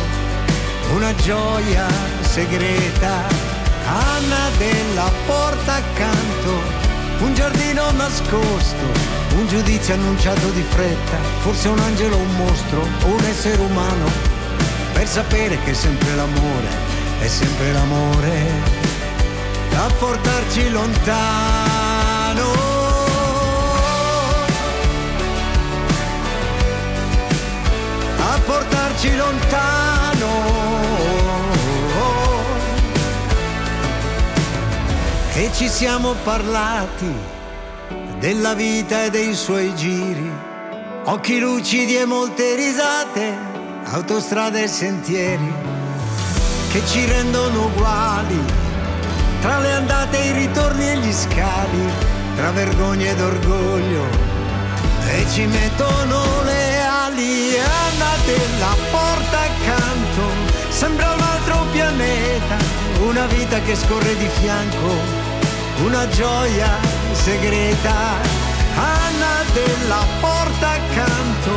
una 0.94 1.14
gioia 1.14 1.86
segreta. 2.20 3.46
Anna 3.86 4.50
della 4.58 5.10
porta 5.24 5.76
accanto, 5.76 6.60
un 7.20 7.32
giardino 7.32 7.90
nascosto, 7.92 8.84
un 9.36 9.46
giudizio 9.46 9.94
annunciato 9.94 10.50
di 10.50 10.62
fretta, 10.68 11.16
forse 11.38 11.68
un 11.68 11.78
angelo, 11.78 12.16
un 12.16 12.36
mostro 12.36 12.80
o 12.80 13.06
un 13.06 13.24
essere 13.24 13.62
umano, 13.62 14.10
per 14.92 15.06
sapere 15.06 15.58
che 15.64 15.70
è 15.70 15.74
sempre 15.74 16.14
l'amore, 16.16 16.68
è 17.20 17.28
sempre 17.28 17.72
l'amore, 17.72 18.50
a 19.74 19.90
portarci 19.98 20.68
lontano. 20.70 22.67
Portarci 28.98 29.16
lontano. 29.16 30.26
E 35.34 35.50
ci 35.54 35.68
siamo 35.68 36.14
parlati 36.24 37.12
della 38.18 38.54
vita 38.54 39.04
e 39.04 39.10
dei 39.10 39.34
suoi 39.34 39.74
giri, 39.76 40.30
occhi 41.04 41.38
lucidi 41.38 41.96
e 41.96 42.04
molte 42.04 42.56
risate, 42.56 43.36
autostrade 43.84 44.64
e 44.64 44.68
sentieri 44.68 45.52
che 46.72 46.82
ci 46.86 47.06
rendono 47.06 47.66
uguali, 47.66 48.42
tra 49.40 49.60
le 49.60 49.72
andate, 49.72 50.18
i 50.18 50.32
ritorni 50.32 50.88
e 50.88 50.96
gli 50.98 51.12
scali, 51.12 51.88
tra 52.34 52.50
vergogna 52.50 53.08
ed 53.08 53.20
orgoglio, 53.20 54.04
e 55.06 55.24
ci 55.32 55.46
mettono 55.46 56.42
le 56.42 56.67
ali, 57.08 57.56
Anna 57.58 58.12
della 58.24 58.76
porta 58.90 59.40
accanto, 59.40 60.22
sembra 60.68 61.12
un 61.14 61.20
altro 61.20 61.66
pianeta, 61.72 62.56
una 63.00 63.26
vita 63.26 63.60
che 63.60 63.74
scorre 63.74 64.16
di 64.16 64.28
fianco 64.40 65.26
una 65.84 66.08
gioia 66.08 66.70
segreta. 67.12 68.36
Anna 68.74 69.42
della 69.52 70.04
porta 70.20 70.70
accanto, 70.70 71.50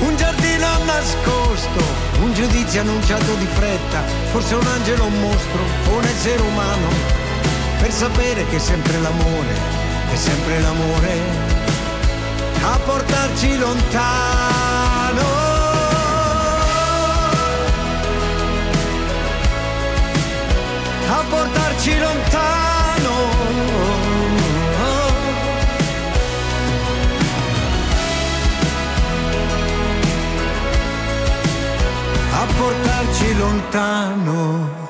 un 0.00 0.16
giardino 0.16 0.66
nascosto, 0.84 1.80
un 2.20 2.32
giudizio 2.34 2.80
annunciato 2.80 3.34
di 3.34 3.46
fretta, 3.46 4.02
forse 4.30 4.54
un 4.54 4.66
angelo, 4.66 5.04
un 5.04 5.20
mostro 5.20 5.62
o 5.90 5.96
un 5.96 6.04
essere 6.04 6.42
umano, 6.42 6.88
per 7.80 7.92
sapere 7.92 8.46
che 8.48 8.56
è 8.56 8.60
sempre 8.60 9.00
l'amore, 9.00 9.54
è 10.12 10.16
sempre 10.16 10.60
l'amore, 10.60 11.20
a 12.62 12.78
portarci 12.84 13.56
lontano. 13.56 14.67
A 21.10 21.24
portarci 21.30 21.98
lontano. 21.98 23.16
A 32.32 32.46
portarci 32.56 33.34
lontano. 33.38 34.87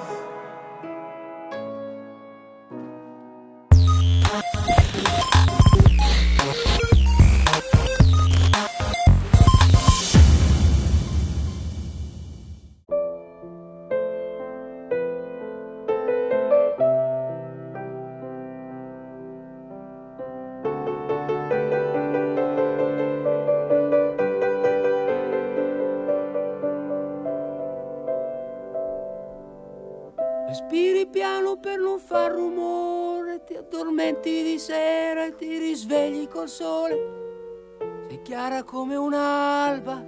Respiri 30.58 31.06
piano 31.06 31.56
per 31.56 31.78
non 31.78 32.00
far 32.00 32.32
rumore, 32.32 33.44
ti 33.44 33.54
addormenti 33.54 34.42
di 34.42 34.58
sera 34.58 35.26
e 35.26 35.36
ti 35.36 35.56
risvegli 35.56 36.26
col 36.26 36.48
sole. 36.48 37.76
Sei 38.08 38.20
chiara 38.22 38.64
come 38.64 38.96
un'alba, 38.96 40.04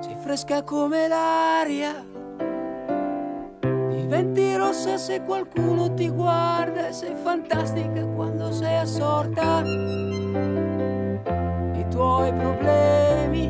sei 0.00 0.16
fresca 0.16 0.64
come 0.64 1.06
l'aria. 1.06 2.04
Diventi 3.60 4.56
rossa 4.56 4.96
se 4.96 5.22
qualcuno 5.22 5.94
ti 5.94 6.08
guarda 6.10 6.88
e 6.88 6.92
sei 6.92 7.14
fantastica 7.14 8.04
quando 8.04 8.50
sei 8.50 8.78
assorta. 8.78 9.62
I 11.76 11.86
tuoi 11.88 12.32
problemi, 12.32 13.44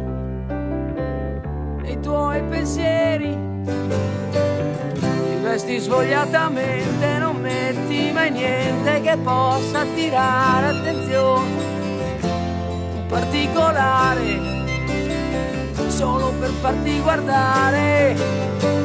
i 1.85 1.99
tuoi 2.01 2.43
pensieri 2.43 3.53
vesti 5.53 5.79
svogliatamente, 5.81 7.19
non 7.19 7.37
metti 7.37 8.11
mai 8.11 8.31
niente 8.31 9.03
che 9.03 9.19
possa 9.19 9.81
attirare 9.81 10.69
attenzione. 10.69 11.51
Particolare, 13.07 14.41
solo 15.89 16.33
per 16.39 16.51
farti 16.61 17.01
guardare. 17.01 18.82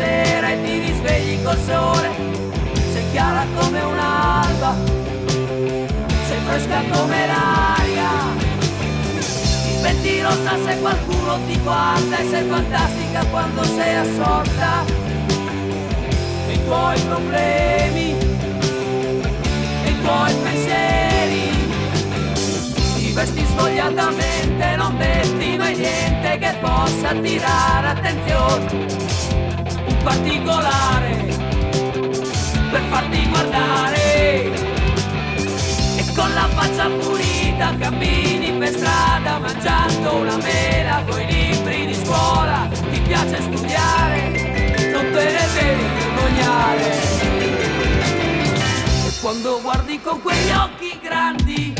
Sera 0.00 0.48
e 0.52 0.62
ti 0.62 0.78
risvegli 0.78 1.42
col 1.42 1.58
sole. 1.58 2.08
Sei 2.92 3.04
chiara 3.12 3.44
come 3.54 3.80
un'alba, 3.82 4.74
sei 6.26 6.40
fresca 6.46 6.80
come 6.90 7.26
l'aria. 7.26 8.10
Diventi 9.66 10.22
rossa 10.22 10.56
se 10.64 10.78
qualcuno 10.80 11.38
ti 11.46 11.58
guarda 11.60 12.18
e 12.18 12.28
sei 12.28 12.48
fantastica 12.48 13.24
quando 13.30 13.62
sei 13.64 13.96
assorta. 13.96 14.84
I 16.48 16.64
tuoi 16.64 17.00
problemi, 17.00 18.16
i 19.84 20.00
tuoi 20.02 20.34
pensieri 20.42 21.48
ti 22.96 23.12
vesti 23.12 23.44
svogliatamente, 23.44 24.76
non 24.76 24.94
metti 24.96 25.56
mai 25.56 25.76
niente 25.76 26.38
che 26.38 26.54
possa 26.60 27.10
attirare 27.10 27.86
attenzione. 27.86 29.39
Particolare, 30.02 31.26
per 32.70 32.82
farti 32.88 33.28
guardare. 33.28 34.52
E 35.96 36.04
con 36.14 36.32
la 36.34 36.48
faccia 36.48 36.88
pulita 36.88 37.76
cammini 37.78 38.52
per 38.58 38.68
strada 38.68 39.38
mangiando 39.38 40.16
una 40.16 40.36
mela 40.36 41.04
coi 41.06 41.26
libri 41.26 41.86
di 41.86 41.94
scuola 41.94 42.68
ti 42.90 43.00
piace 43.00 43.40
studiare 43.42 44.90
non 44.92 45.10
te 45.12 45.24
ne 45.24 45.46
devi 45.54 45.84
vergognare. 45.94 46.90
E 49.06 49.12
quando 49.20 49.60
guardi 49.60 50.00
con 50.00 50.20
quegli 50.22 50.50
occhi 50.50 50.98
grandi 51.02 51.74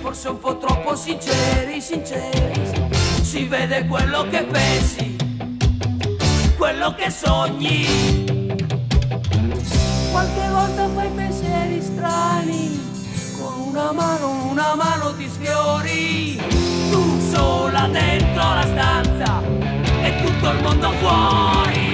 forse 0.00 0.28
un 0.28 0.38
po' 0.38 0.56
troppo 0.56 0.96
sinceri 0.96 1.80
sinceri 1.80 2.86
si 3.22 3.44
vede 3.44 3.86
quello 3.86 4.26
che 4.30 4.42
pensi 4.44 5.17
quello 6.58 6.92
che 6.94 7.08
sogni. 7.08 7.86
Qualche 10.10 10.48
volta 10.50 10.88
fai 10.94 11.08
pensieri 11.14 11.80
strani 11.80 12.80
con 13.38 13.68
una 13.68 13.92
mano, 13.92 14.48
una 14.50 14.74
mano 14.74 15.14
ti 15.16 15.28
sfiori. 15.28 16.36
Tu 16.90 17.20
sola 17.30 17.86
dentro 17.86 18.42
la 18.42 18.66
stanza 18.66 19.40
e 20.02 20.22
tutto 20.22 20.50
il 20.50 20.62
mondo 20.62 20.90
fuori 20.92 21.87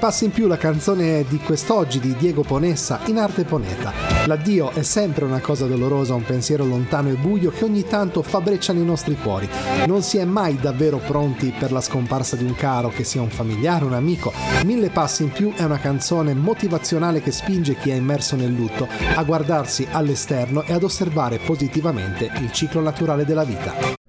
passi 0.00 0.24
in 0.24 0.30
più 0.30 0.46
la 0.46 0.56
canzone 0.56 1.26
di 1.28 1.36
quest'oggi 1.36 2.00
di 2.00 2.16
Diego 2.16 2.40
Ponessa 2.40 3.00
in 3.04 3.18
arte 3.18 3.44
Poneta. 3.44 3.92
L'addio 4.24 4.70
è 4.70 4.82
sempre 4.82 5.26
una 5.26 5.40
cosa 5.40 5.66
dolorosa, 5.66 6.14
un 6.14 6.24
pensiero 6.24 6.64
lontano 6.64 7.10
e 7.10 7.16
buio 7.16 7.50
che 7.50 7.64
ogni 7.64 7.84
tanto 7.84 8.22
fa 8.22 8.40
breccia 8.40 8.72
nei 8.72 8.84
nostri 8.84 9.14
cuori. 9.14 9.46
Non 9.86 10.00
si 10.02 10.16
è 10.16 10.24
mai 10.24 10.56
davvero 10.56 10.96
pronti 10.96 11.54
per 11.56 11.70
la 11.70 11.82
scomparsa 11.82 12.34
di 12.34 12.44
un 12.44 12.54
caro, 12.54 12.88
che 12.88 13.04
sia 13.04 13.20
un 13.20 13.28
familiare, 13.28 13.84
un 13.84 13.92
amico. 13.92 14.32
Mille 14.64 14.88
passi 14.88 15.22
in 15.22 15.32
più 15.32 15.52
è 15.52 15.64
una 15.64 15.78
canzone 15.78 16.32
motivazionale 16.32 17.20
che 17.20 17.30
spinge 17.30 17.76
chi 17.76 17.90
è 17.90 17.94
immerso 17.94 18.36
nel 18.36 18.54
lutto 18.54 18.88
a 19.14 19.22
guardarsi 19.22 19.86
all'esterno 19.90 20.62
e 20.64 20.72
ad 20.72 20.82
osservare 20.82 21.38
positivamente 21.44 22.30
il 22.40 22.50
ciclo 22.52 22.80
naturale 22.80 23.26
della 23.26 23.44
vita. 23.44 23.99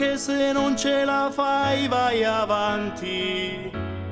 Anche 0.00 0.16
se 0.16 0.52
non 0.52 0.76
ce 0.76 1.04
la 1.04 1.28
fai, 1.28 1.88
vai 1.88 2.22
avanti. 2.22 3.68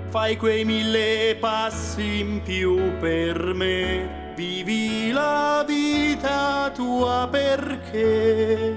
Fai 0.09 0.37
quei 0.37 0.65
mille 0.65 1.37
passi 1.39 2.19
in 2.19 2.43
più 2.43 2.99
per 2.99 3.55
me. 3.55 4.33
Vivi 4.35 5.13
la 5.13 5.65
vita 5.65 6.73
tua 6.75 7.29
perché 7.31 8.75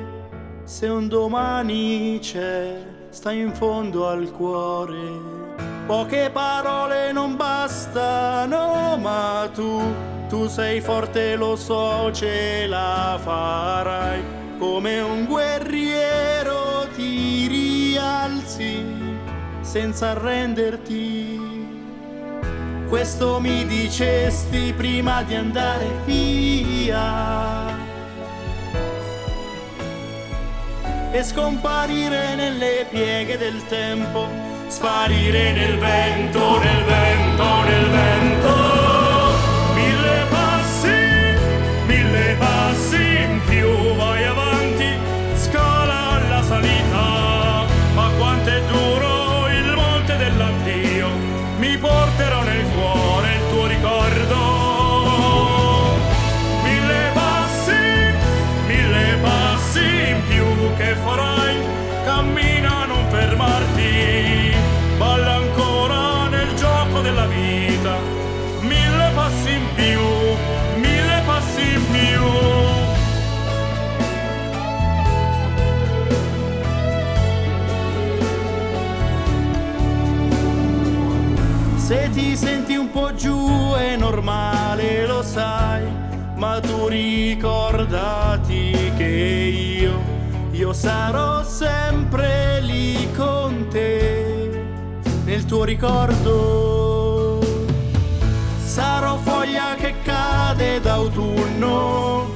se 0.63 0.87
un 0.87 1.07
domani 1.07 2.19
c'è, 2.21 2.79
sta 3.09 3.31
in 3.31 3.55
fondo 3.55 4.07
al 4.07 4.29
cuore. 4.31 5.57
Poche 5.87 6.29
parole 6.31 7.11
non 7.11 7.35
bastano, 7.35 8.97
ma 8.97 9.49
tu, 9.51 9.81
tu 10.27 10.45
sei 10.45 10.79
forte, 10.79 11.35
lo 11.35 11.55
so, 11.55 12.11
ce 12.11 12.67
la 12.67 13.17
farai. 13.19 14.21
Come 14.59 14.99
un 14.99 15.25
guerriero 15.25 16.68
ti 16.99 17.47
rialzi 17.47 18.83
senza 19.61 20.09
arrenderti. 20.09 21.37
Questo 22.89 23.39
mi 23.39 23.65
dicesti 23.65 24.73
prima 24.75 25.23
di 25.23 25.35
andare 25.35 25.87
via 26.05 27.67
e 31.11 31.23
scomparire 31.23 32.35
nelle 32.35 32.85
pieghe 32.89 33.37
del 33.37 33.65
tempo, 33.67 34.27
sparire 34.67 35.53
nel 35.53 35.77
vento, 35.77 36.59
nel 36.59 36.83
vento, 36.83 37.61
nel 37.63 37.89
vento. 37.89 38.78
Salita, 46.49 47.18
sarò 90.79 91.43
sempre 91.43 92.61
lì 92.61 93.11
con 93.11 93.67
te, 93.69 94.63
nel 95.25 95.43
tuo 95.43 95.65
ricordo. 95.65 97.41
Sarò 98.63 99.17
foglia 99.17 99.75
che 99.75 99.95
cade 100.03 100.79
d'autunno, 100.79 102.27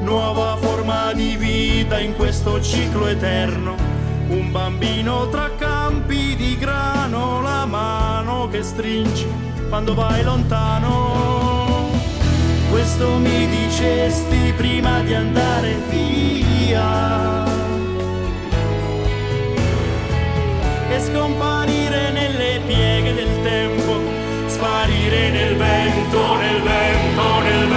nuova 0.00 0.56
forma 0.60 1.12
di 1.12 1.36
vita 1.36 2.00
in 2.00 2.16
questo 2.16 2.60
ciclo 2.60 3.06
eterno. 3.06 3.76
Un 4.26 4.50
bambino 4.50 5.28
tra 5.28 5.50
campi 5.56 6.34
di 6.34 6.56
grano, 6.58 7.42
la 7.42 7.64
mano 7.64 8.48
che 8.48 8.64
stringi 8.64 9.26
quando 9.68 9.94
vai 9.94 10.24
lontano. 10.24 11.92
Questo 12.72 13.18
mi 13.18 13.46
dicesti 13.46 14.52
prima 14.56 14.98
di 15.02 15.14
andare 15.14 15.76
via. 15.90 17.43
Scomparire 21.04 22.10
nelle 22.12 22.60
pieghe 22.66 23.14
del 23.14 23.42
tempo, 23.42 24.00
sparire 24.46 25.30
nel 25.30 25.56
vento, 25.56 26.36
nel 26.36 26.62
vento, 26.62 27.40
nel 27.42 27.58
vento. 27.58 27.73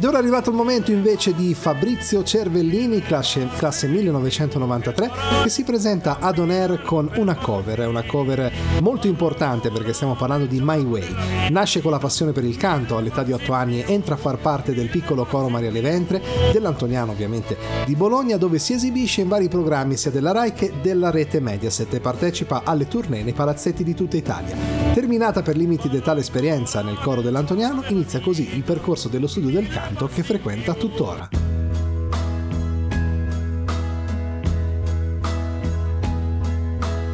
Ed 0.00 0.06
ora 0.06 0.16
è 0.16 0.20
arrivato 0.20 0.48
il 0.48 0.56
momento 0.56 0.92
invece 0.92 1.34
di 1.34 1.52
Fabrizio 1.52 2.22
Cervellini, 2.24 3.02
classe, 3.02 3.46
classe 3.58 3.86
1993, 3.86 5.10
che 5.42 5.50
si 5.50 5.62
presenta 5.62 6.20
ad 6.20 6.38
On 6.38 6.50
Air 6.50 6.80
con 6.80 7.10
una 7.16 7.36
cover, 7.36 7.86
una 7.86 8.02
cover 8.04 8.50
molto 8.80 9.08
importante 9.08 9.70
perché 9.70 9.92
stiamo 9.92 10.14
parlando 10.14 10.46
di 10.46 10.58
My 10.58 10.82
Way. 10.82 11.50
Nasce 11.50 11.82
con 11.82 11.90
la 11.90 11.98
passione 11.98 12.32
per 12.32 12.44
il 12.44 12.56
canto, 12.56 12.96
all'età 12.96 13.22
di 13.22 13.32
8 13.32 13.52
anni 13.52 13.84
entra 13.86 14.14
a 14.14 14.16
far 14.16 14.38
parte 14.38 14.72
del 14.72 14.88
piccolo 14.88 15.26
coro 15.26 15.50
Maria 15.50 15.70
Leventre, 15.70 16.22
dell'Antoniano 16.50 17.12
ovviamente 17.12 17.58
di 17.84 17.94
Bologna, 17.94 18.38
dove 18.38 18.58
si 18.58 18.72
esibisce 18.72 19.20
in 19.20 19.28
vari 19.28 19.48
programmi 19.48 19.98
sia 19.98 20.10
della 20.10 20.32
Rai 20.32 20.54
che 20.54 20.72
della 20.80 21.10
rete 21.10 21.40
Mediaset 21.40 21.92
e 21.92 22.00
partecipa 22.00 22.62
alle 22.64 22.88
tournée 22.88 23.22
nei 23.22 23.34
palazzetti 23.34 23.84
di 23.84 23.92
tutta 23.92 24.16
Italia. 24.16 24.56
Terminata 24.94 25.42
per 25.42 25.58
limiti 25.58 25.90
di 25.90 26.00
tale 26.00 26.20
esperienza 26.20 26.80
nel 26.80 26.98
coro 27.00 27.20
dell'Antoniano, 27.20 27.84
inizia 27.88 28.20
così 28.20 28.56
il 28.56 28.62
percorso 28.62 29.08
dello 29.08 29.26
studio 29.26 29.50
del 29.50 29.68
canto 29.68 29.88
che 30.08 30.22
frequenta 30.22 30.74
tuttora. 30.74 31.28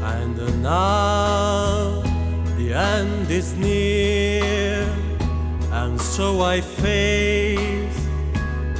And 0.02 0.38
now 0.62 2.02
the 2.56 2.72
end 2.72 3.30
is 3.30 3.54
near, 3.54 4.86
and 5.72 6.00
so 6.00 6.42
I 6.42 6.60
face 6.60 8.08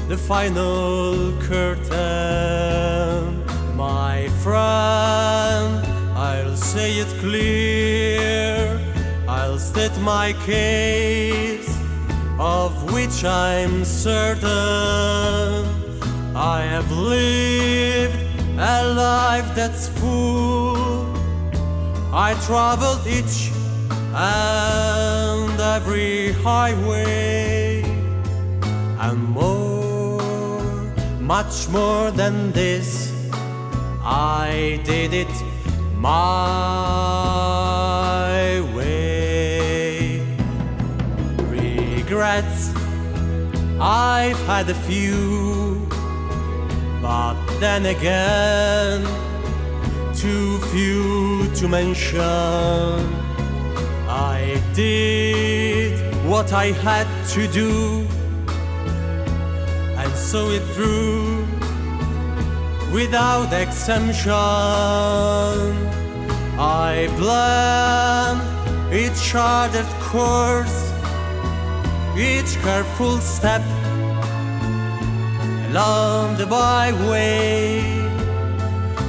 the 0.09 0.17
final 0.17 1.33
curtain. 1.49 3.45
My 3.77 4.29
friend, 4.43 5.85
I'll 6.17 6.57
say 6.57 6.99
it 6.99 7.09
clear, 7.21 8.81
I'll 9.29 9.59
state 9.59 9.99
my 10.01 10.33
case, 10.47 11.76
of 12.39 12.93
which 12.93 13.25
I'm 13.25 13.85
certain. 13.85 14.49
I 16.35 16.63
have 16.63 16.91
lived 16.93 18.19
a 18.59 18.95
life 18.95 19.55
that's 19.55 19.89
full. 19.89 21.15
I 22.13 22.35
traveled 22.47 23.07
each 23.07 23.51
and 24.15 25.61
every 25.61 26.33
highway 26.33 27.83
and 29.01 29.23
more, 29.25 30.21
much 31.21 31.69
more 31.69 32.11
than 32.11 32.53
this. 32.53 33.13
I 34.03 34.81
did 34.85 35.13
it 35.13 35.43
my 35.97 36.67
Regrets, 42.27 42.73
I've 43.79 44.39
had 44.47 44.69
a 44.69 44.75
few, 44.75 45.87
but 47.01 47.37
then 47.61 47.87
again, 47.87 49.05
too 50.13 50.59
few 50.73 51.49
to 51.55 51.69
mention. 51.69 52.21
I 54.09 54.61
did 54.75 56.01
what 56.27 56.53
I 56.53 56.73
had 56.73 57.07
to 57.35 57.47
do 57.47 58.09
and 59.97 60.13
saw 60.13 60.51
it 60.51 60.65
through 60.75 61.47
without 62.93 63.53
exemption. 63.53 64.33
I 66.59 67.07
planned 67.19 68.43
each 68.93 69.23
charted 69.23 69.87
course, 70.01 70.96
each 72.19 72.57
careful 72.63 73.19
step 73.19 73.63
along 75.71 76.37
the 76.39 76.47
byway, 76.47 77.81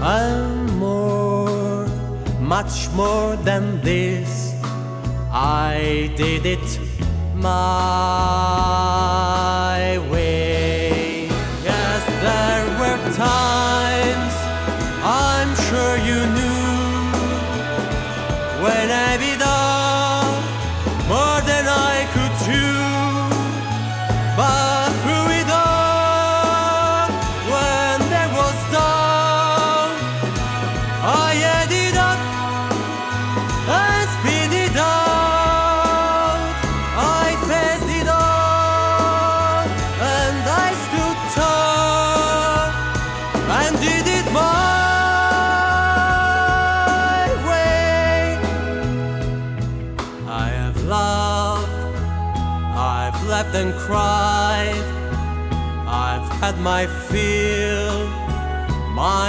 and 0.01 0.77
more, 0.77 1.87
much 2.39 2.89
more 2.91 3.35
than 3.37 3.81
this. 3.81 4.53
I 5.31 6.11
did 6.17 6.45
it 6.45 6.79
my 7.35 8.57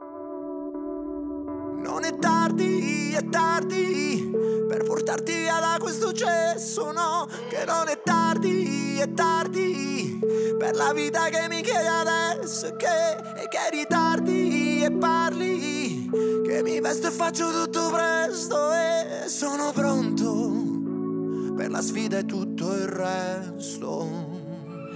Non 1.83 2.03
è 2.03 2.17
tardi, 2.17 3.13
è 3.13 3.29
tardi 3.29 4.31
per 4.67 4.85
portarti 4.85 5.35
via 5.35 5.61
da 5.61 5.77
questo 5.79 6.13
cesso, 6.13 6.93
no, 6.93 7.29
che 7.51 7.67
non 7.67 7.89
è 7.89 8.01
tardi, 8.03 8.97
è 8.99 9.13
tardi 9.13 10.19
per 10.59 10.75
la 10.77 10.95
vita 10.95 11.29
che 11.29 11.47
mi 11.51 11.61
chiedi 11.61 11.89
adesso 11.89 12.75
che, 12.77 13.17
e 13.37 13.49
che 13.49 13.69
ritardi 13.71 14.62
e 14.85 14.91
parli, 14.91 16.11
che 16.45 16.63
mi 16.63 16.81
vesto 16.81 17.07
e 17.07 17.11
faccio 17.11 17.51
tutto 17.51 17.91
presto 17.91 18.73
e 18.73 19.29
sono 19.29 19.71
pronto 19.73 21.55
per 21.55 21.71
la 21.71 21.81
sfida 21.81 22.19
e 22.19 22.25
tutto 22.25 22.75
il 22.75 22.89
resto. 22.89 24.31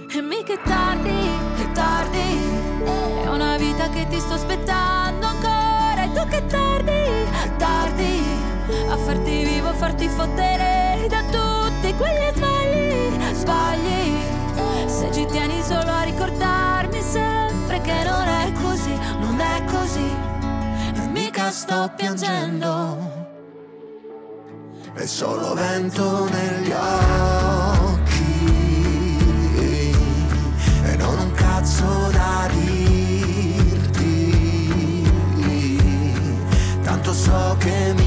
E 0.09 0.21
mica 0.21 0.53
è 0.53 0.61
tardi, 0.63 1.09
è 1.09 1.71
tardi 1.73 2.39
È 3.23 3.27
una 3.27 3.57
vita 3.57 3.89
che 3.89 4.07
ti 4.07 4.17
sto 4.19 4.35
aspettando 4.35 5.25
ancora 5.25 6.03
E 6.03 6.11
tu 6.13 6.27
che 6.29 6.45
tardi, 6.45 6.91
è 6.91 7.55
tardi 7.57 8.21
A 8.89 8.95
farti 8.95 9.43
vivo, 9.43 9.73
farti 9.73 10.07
fottere 10.07 11.07
Da 11.09 11.21
tutti 11.23 11.93
quegli 11.93 12.33
sbagli, 12.33 13.33
sbagli 13.33 14.87
Se 14.87 15.11
ci 15.11 15.25
tieni 15.25 15.61
solo 15.61 15.91
a 15.91 16.03
ricordarmi 16.03 17.01
sempre 17.01 17.81
Che 17.81 18.03
non 18.05 18.27
è 18.27 18.51
così 18.61 18.97
Sto 21.49 21.91
piangendo 21.95 23.25
È 24.93 25.05
solo 25.05 25.53
vento 25.53 26.27
negli 26.29 26.71
occhi 26.71 28.07
e 30.83 30.95
non 30.97 31.17
un 31.17 31.31
cazzo 31.31 32.09
da 32.11 32.49
dirti. 32.51 33.91
Tanto 36.83 37.13
so 37.13 37.55
che 37.59 37.93
mi 37.95 38.06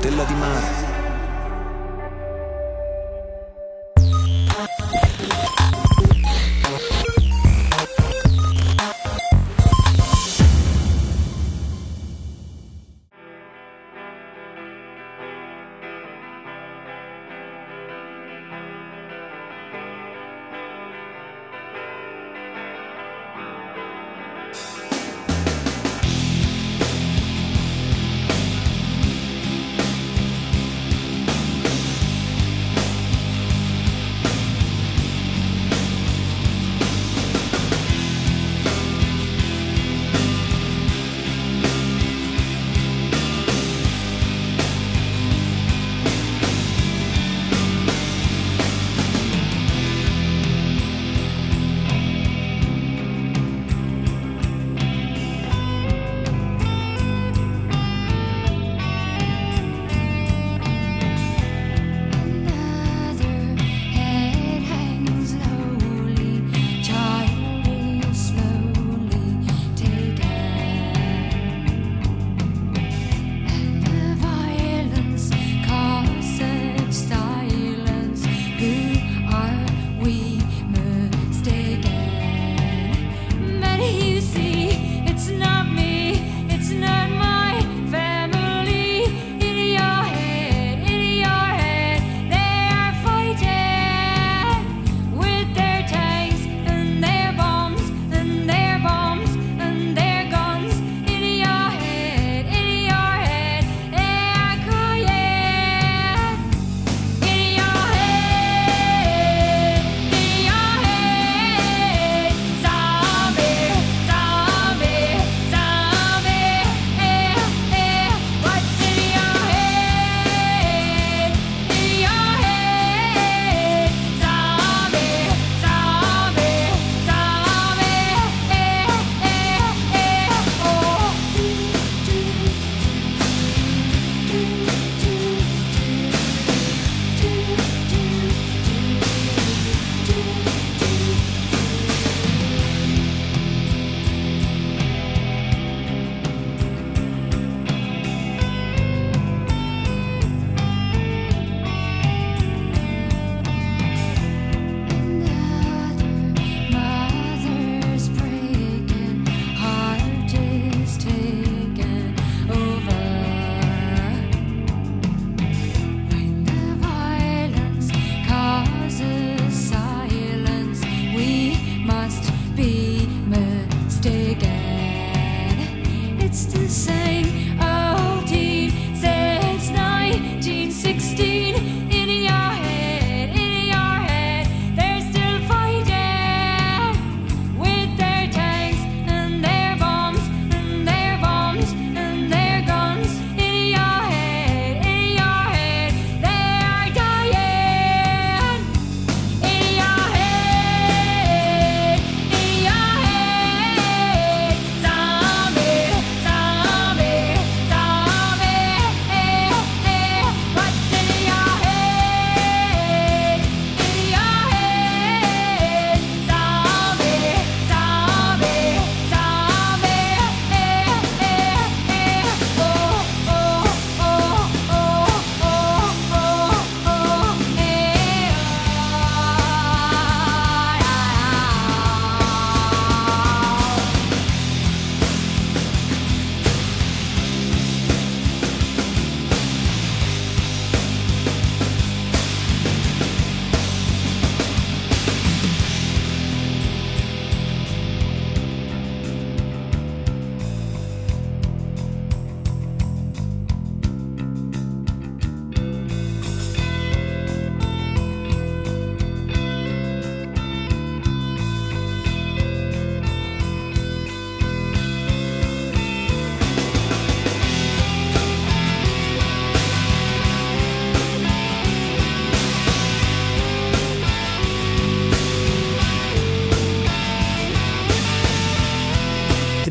Stella 0.00 0.24
di 0.24 0.32
mare. 0.32 0.89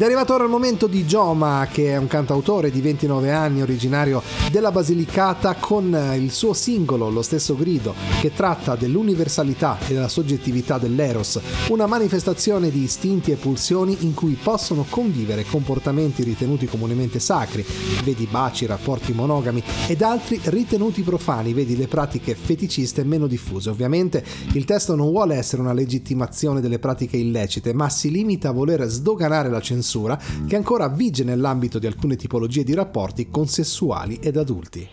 Arrivato 0.09 0.33
ora 0.33 0.43
il 0.43 0.49
momento 0.49 0.87
di 0.87 1.05
Joma, 1.05 1.67
che 1.71 1.91
è 1.91 1.97
un 1.97 2.07
cantautore 2.07 2.71
di 2.71 2.81
29 2.81 3.29
anni, 3.29 3.61
originario 3.61 4.23
della 4.49 4.71
Basilicata, 4.71 5.53
con 5.53 6.15
il 6.17 6.31
suo 6.31 6.53
singolo 6.53 7.11
Lo 7.11 7.21
stesso 7.21 7.55
grido, 7.55 7.93
che 8.19 8.33
tratta 8.33 8.75
dell'universalità 8.75 9.77
e 9.87 9.93
della 9.93 10.07
soggettività 10.07 10.79
dell'eros, 10.79 11.39
una 11.67 11.85
manifestazione 11.85 12.71
di 12.71 12.81
istinti 12.81 13.29
e 13.29 13.35
pulsioni 13.35 13.97
in 13.99 14.15
cui 14.15 14.35
possono 14.41 14.83
convivere 14.89 15.45
comportamenti 15.45 16.23
ritenuti 16.23 16.65
comunemente 16.65 17.19
sacri, 17.19 17.63
vedi 18.03 18.25
baci, 18.25 18.65
rapporti 18.65 19.13
monogami, 19.13 19.61
ed 19.85 20.01
altri 20.01 20.39
ritenuti 20.45 21.03
profani, 21.03 21.53
vedi 21.53 21.77
le 21.77 21.87
pratiche 21.87 22.33
feticiste 22.33 23.03
meno 23.03 23.27
diffuse. 23.27 23.69
Ovviamente 23.69 24.25
il 24.53 24.65
testo 24.65 24.95
non 24.95 25.11
vuole 25.11 25.35
essere 25.35 25.61
una 25.61 25.73
legittimazione 25.73 26.61
delle 26.61 26.79
pratiche 26.79 27.17
illecite, 27.17 27.75
ma 27.75 27.89
si 27.89 28.09
limita 28.09 28.49
a 28.49 28.53
voler 28.53 28.87
sdoganare 28.87 29.51
la 29.51 29.61
censura 29.61 29.97
che 30.47 30.55
ancora 30.55 30.87
vige 30.87 31.23
nell'ambito 31.23 31.79
di 31.79 31.87
alcune 31.87 32.15
tipologie 32.15 32.63
di 32.63 32.73
rapporti 32.73 33.29
consessuali 33.29 34.19
ed 34.21 34.37
adulti. 34.37 34.87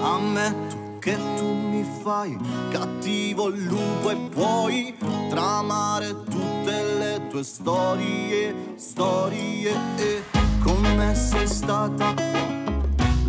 Ammetto 0.00 0.76
che 1.00 1.16
tu 1.36 1.46
mi 1.46 1.84
fai 2.02 2.36
cattivo 2.70 3.48
lupo 3.48 4.10
e 4.10 4.16
puoi 4.30 4.94
tramare 5.28 6.14
tutte 6.24 6.82
le 6.98 7.26
tue 7.28 7.42
storie, 7.42 8.54
storie 8.76 9.72
e 9.96 10.22
come 10.62 11.14
sei 11.14 11.46
stata 11.46 12.14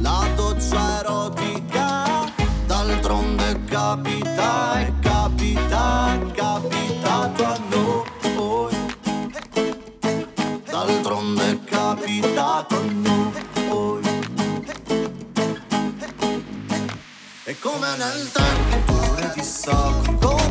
la 0.02 0.28
doccia 0.36 1.00
erotica 1.00 1.19
d'altronde 3.10 3.60
capita 3.66 4.82
e 4.82 4.94
capita 5.00 6.14
è 6.14 6.32
capitato 6.32 7.44
a 7.44 7.60
noi. 7.70 8.78
D'altronde 10.70 11.50
è 11.50 11.64
capitato 11.64 12.76
a 12.76 12.84
noi. 12.92 14.04
E 17.46 17.60
come 17.60 17.88
nel 17.98 18.32
tempo 18.32 18.94
pure 18.94 19.32
ti 19.34 19.44
sacro 19.44 20.18
Come 20.20 20.49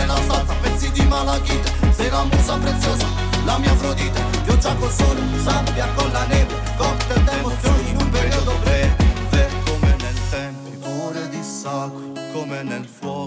nella 0.00 0.16
stanza 0.22 0.54
pezzi 0.60 0.90
di 0.92 1.04
malachite 1.04 1.70
sei 1.90 2.10
la 2.10 2.24
musa 2.24 2.56
preziosa 2.56 3.06
la 3.44 3.58
mia 3.58 3.72
Afrodite. 3.72 4.22
Pioggia 4.44 4.74
col 4.74 4.90
sole 4.90 5.20
sabbia 5.42 5.86
con 5.94 6.10
la 6.12 6.24
neve 6.26 6.54
cocktail 6.76 7.22
d'emozioni 7.24 7.90
in 7.90 7.96
un 7.96 8.10
periodo 8.10 8.52
breve 8.62 8.96
come 9.64 9.96
nel 9.98 10.28
tempo. 10.30 10.70
Pure 10.80 11.28
di 11.28 11.42
sacro 11.42 12.12
come 12.32 12.62
nel 12.62 12.86
fuoco 12.86 13.19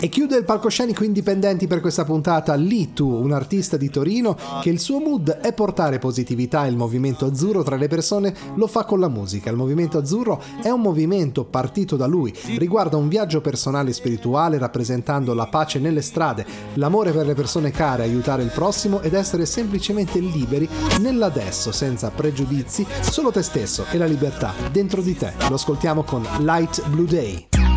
e 0.00 0.08
chiude 0.08 0.36
il 0.36 0.44
palcoscenico 0.44 1.02
indipendenti 1.02 1.66
per 1.66 1.80
questa 1.80 2.04
puntata 2.04 2.54
Litu, 2.54 3.08
un 3.08 3.32
artista 3.32 3.76
di 3.76 3.90
Torino 3.90 4.36
che 4.60 4.70
il 4.70 4.78
suo 4.78 5.00
mood 5.00 5.28
è 5.28 5.52
portare 5.52 5.98
positività 5.98 6.64
e 6.64 6.68
il 6.68 6.76
movimento 6.76 7.26
azzurro 7.26 7.62
tra 7.62 7.76
le 7.76 7.88
persone 7.88 8.34
lo 8.54 8.66
fa 8.66 8.84
con 8.84 9.00
la 9.00 9.08
musica. 9.08 9.50
Il 9.50 9.56
movimento 9.56 9.98
azzurro 9.98 10.40
è 10.62 10.70
un 10.70 10.80
movimento 10.80 11.44
partito 11.44 11.96
da 11.96 12.06
lui, 12.06 12.32
riguarda 12.56 12.96
un 12.96 13.08
viaggio 13.08 13.40
personale 13.40 13.90
e 13.90 13.94
spirituale 13.94 14.58
rappresentando 14.58 15.34
la 15.34 15.46
pace 15.46 15.78
nelle 15.78 16.02
strade, 16.02 16.46
l'amore 16.74 17.12
per 17.12 17.26
le 17.26 17.34
persone 17.34 17.70
care, 17.70 18.02
aiutare 18.02 18.42
il 18.42 18.50
prossimo 18.50 19.00
ed 19.00 19.14
essere 19.14 19.46
semplicemente 19.46 20.20
liberi 20.20 20.68
nell'adesso, 21.00 21.72
senza 21.72 22.10
pregiudizi, 22.10 22.86
solo 23.00 23.30
te 23.30 23.42
stesso 23.42 23.84
e 23.90 23.98
la 23.98 24.06
libertà 24.06 24.52
dentro 24.70 25.02
di 25.02 25.16
te. 25.16 25.32
Lo 25.48 25.54
ascoltiamo 25.54 26.02
con 26.04 26.26
Light 26.40 26.86
Blue 26.88 27.06
Day. 27.06 27.67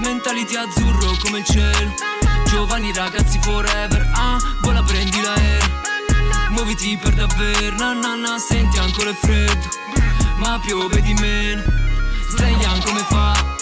Mentality 0.00 0.56
azzurro 0.56 1.16
come 1.22 1.38
il 1.38 1.44
cielo. 1.44 1.94
Giovani 2.46 2.92
ragazzi 2.92 3.38
forever, 3.40 4.10
ah, 4.14 4.38
vola 4.60 4.82
prendi 4.82 5.20
l'aereo 5.20 5.86
Muoviti 6.50 6.96
per 6.96 7.12
davvero, 7.14 7.76
na 7.76 7.92
na 7.92 8.38
senti 8.38 8.78
ancora 8.78 9.10
il 9.10 9.16
freddo. 9.16 9.68
Ma 10.36 10.58
piove 10.58 11.00
di 11.02 11.14
meno, 11.14 11.62
young 12.60 12.84
come 12.84 13.04
fa. 13.08 13.56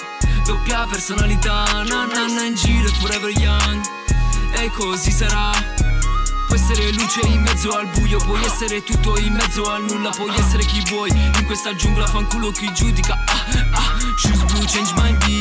Doppia 0.45 0.87
personalità, 0.89 1.83
na 1.83 2.07
na 2.07 2.27
na, 2.27 2.45
in 2.45 2.55
giro 2.55 2.89
forever 3.01 3.31
young. 3.31 3.85
E 4.53 4.71
così 4.71 5.11
sarà. 5.11 5.51
Puoi 6.47 6.59
essere 6.59 6.93
luce 6.93 7.21
in 7.27 7.43
mezzo 7.43 7.71
al 7.77 7.89
buio 7.89 8.19
Puoi 8.19 8.43
essere 8.45 8.85
tutto 8.85 9.19
in 9.19 9.33
mezzo 9.33 9.69
al 9.69 9.83
nulla 9.83 10.11
Puoi 10.11 10.33
essere 10.37 10.65
chi 10.65 10.81
vuoi. 10.89 11.11
In 11.11 11.45
questa 11.45 11.75
giungla 11.75 12.07
fanculo 12.07 12.53
chi 12.53 12.73
giudica 12.73 13.15
ah, 13.27 13.45
ah. 13.73 13.97
Shoes 14.17 14.45
blue, 14.45 14.65
change 14.65 14.93
my 14.95 15.13
be 15.27 15.36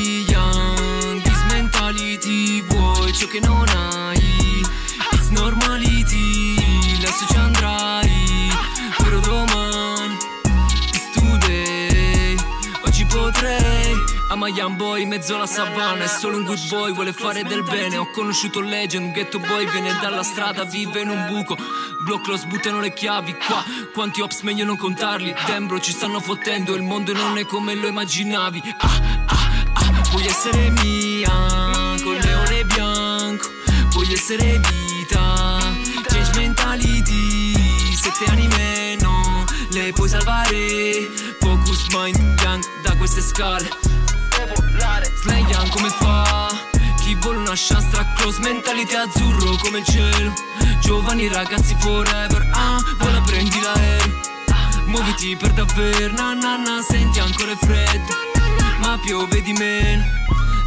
chiama 14.46 14.50
Young 14.50 14.76
Boy 14.76 15.06
mezzo 15.06 15.36
alla 15.36 15.48
savana. 15.48 16.04
È 16.04 16.08
solo 16.08 16.38
un 16.38 16.44
good 16.44 16.68
boy, 16.68 16.94
vuole 16.94 17.14
fare 17.14 17.44
del 17.44 17.64
bene. 17.64 17.98
Ho 17.98 18.10
conosciuto 18.12 18.60
legend, 18.60 19.06
un 19.06 19.12
ghetto 19.12 19.40
boy 19.40 19.70
Viene 19.70 19.98
dalla 20.02 20.24
strada, 20.24 20.64
vive 20.64 21.02
in 21.02 21.10
un 21.10 21.28
buco. 21.28 21.58
Block 22.04 22.28
lo 22.28 22.38
sbuttano 22.38 22.80
le 22.80 22.94
chiavi 22.94 23.36
qua. 23.48 23.64
Quanti 23.94 24.22
ops 24.22 24.42
meglio 24.42 24.66
non 24.66 24.78
contarli. 24.78 25.34
Dembro 25.46 25.80
ci 25.80 25.92
stanno 25.92 26.20
fottendo 26.20 26.76
Il 26.76 26.84
mondo 26.84 27.14
non 27.14 27.38
è 27.38 27.46
come 27.46 27.76
lo 27.76 27.88
immaginavi. 27.88 28.62
Ah, 28.78 29.02
ah, 29.26 29.50
ah 29.74 30.02
Puoi 30.10 30.26
essere 30.26 30.70
mia 30.82 31.96
Col 32.04 32.18
leone 32.18 32.64
bianco. 32.66 33.50
Puoi 33.92 34.12
essere 34.12 34.60
vita 34.60 35.60
Change 36.08 36.32
mentality. 36.36 37.96
Sette 37.96 38.26
anime 38.30 38.98
no 39.00 39.46
Le 39.72 39.92
puoi 39.94 40.10
salvare. 40.10 41.10
Focus 41.40 41.88
mind 41.92 42.40
young 42.42 42.64
da 42.84 42.96
queste 42.96 43.22
scale 43.22 44.05
Slay 45.22 45.42
young 45.50 45.70
come 45.70 45.90
fa? 45.90 46.50
Chi 47.02 47.16
vuole 47.16 47.38
una 47.38 47.54
chance 47.56 47.88
tra 47.90 48.06
close? 48.16 48.40
Mentality 48.40 48.96
azzurro 48.96 49.56
come 49.58 49.80
il 49.80 49.86
cielo. 49.86 50.34
Giovani 50.80 51.28
ragazzi 51.28 51.76
forever. 51.80 52.48
Ah, 52.54 52.80
vola 52.98 53.22
prendi 53.22 53.60
l'aereo. 53.60 54.20
Muoviti 54.86 55.36
per 55.36 55.52
davvero. 55.52 56.14
Na 56.14 56.34
na 56.34 56.58
na 56.58 56.82
senti 56.88 57.20
ancora 57.20 57.52
il 57.52 57.58
freddo. 57.58 58.14
Ma 58.80 58.98
piove 59.04 59.42
di 59.42 59.54
meno. 59.54 60.04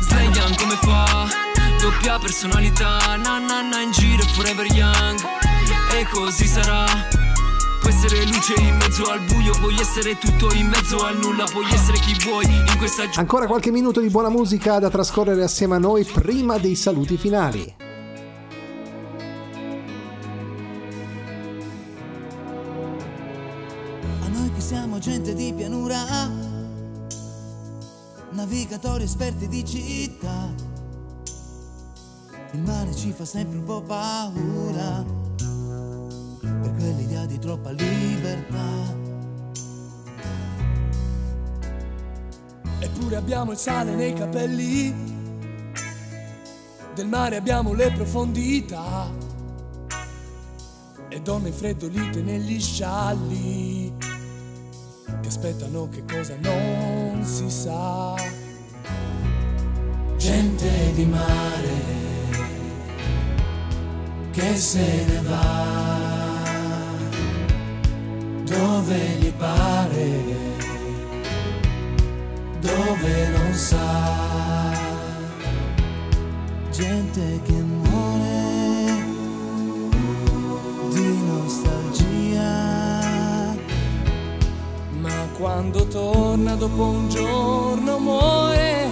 Slay 0.00 0.28
young 0.28 0.56
come 0.56 0.76
fa? 0.82 1.28
Doppia 1.80 2.18
personalità. 2.18 3.16
Na 3.16 3.38
na 3.38 3.62
na 3.62 3.80
in 3.80 3.92
giro 3.92 4.24
forever 4.34 4.66
young. 4.66 5.20
E 5.92 6.06
così 6.10 6.46
sarà 6.46 6.84
Puoi 7.88 8.00
essere 8.00 8.26
luce 8.26 8.52
in 8.60 8.76
mezzo 8.76 9.04
al 9.04 9.24
buio, 9.24 9.50
puoi 9.58 9.74
essere 9.78 10.18
tutto 10.18 10.52
in 10.52 10.66
mezzo 10.66 10.98
al 10.98 11.16
nulla, 11.16 11.46
puoi 11.46 11.64
essere 11.72 11.98
chi 11.98 12.14
vuoi 12.22 12.44
in 12.44 12.76
questa 12.76 13.04
giornata. 13.04 13.20
Ancora 13.20 13.46
qualche 13.46 13.70
minuto 13.70 14.00
di 14.00 14.10
buona 14.10 14.28
musica 14.28 14.78
da 14.78 14.90
trascorrere 14.90 15.42
assieme 15.42 15.76
a 15.76 15.78
noi 15.78 16.04
prima 16.04 16.58
dei 16.58 16.74
saluti 16.74 17.16
finali. 17.16 17.74
A 24.20 24.28
noi 24.28 24.52
che 24.52 24.60
siamo 24.60 24.98
gente 24.98 25.32
di 25.32 25.50
pianura, 25.56 26.30
navigatori 28.32 29.04
esperti 29.04 29.48
di 29.48 29.64
città, 29.64 30.52
il 32.52 32.60
mare 32.60 32.94
ci 32.94 33.14
fa 33.16 33.24
sempre 33.24 33.56
un 33.56 33.64
po' 33.64 33.80
paura, 33.80 35.02
per 36.60 36.72
quell'idea 36.74 37.26
di 37.26 37.38
troppa 37.38 37.70
libertà. 37.70 38.96
Eppure 42.80 43.16
abbiamo 43.16 43.52
il 43.52 43.58
sale 43.58 43.94
nei 43.94 44.12
capelli, 44.12 44.94
del 46.94 47.06
mare 47.06 47.36
abbiamo 47.36 47.72
le 47.72 47.92
profondità 47.92 49.10
e 51.08 51.20
donne 51.20 51.50
freddolite 51.50 52.22
negli 52.22 52.60
scialli 52.60 53.94
che 55.20 55.28
aspettano 55.28 55.88
che 55.88 56.04
cosa 56.04 56.36
non 56.40 57.24
si 57.24 57.50
sa. 57.50 58.14
Gente 60.16 60.92
di 60.94 61.06
mare 61.06 61.96
che 64.32 64.56
se 64.56 65.04
ne 65.06 65.20
va 65.22 65.97
dove 68.48 68.96
gli 69.18 69.32
pare, 69.32 70.24
dove 72.60 73.28
non 73.28 73.52
sa. 73.54 74.76
Gente 76.70 77.40
che 77.44 77.52
muore 77.52 79.04
di 80.92 81.22
nostalgia. 81.26 82.46
Ma 85.00 85.28
quando 85.36 85.86
torna 85.88 86.54
dopo 86.54 86.82
un 86.84 87.08
giorno 87.08 87.98
muore 87.98 88.88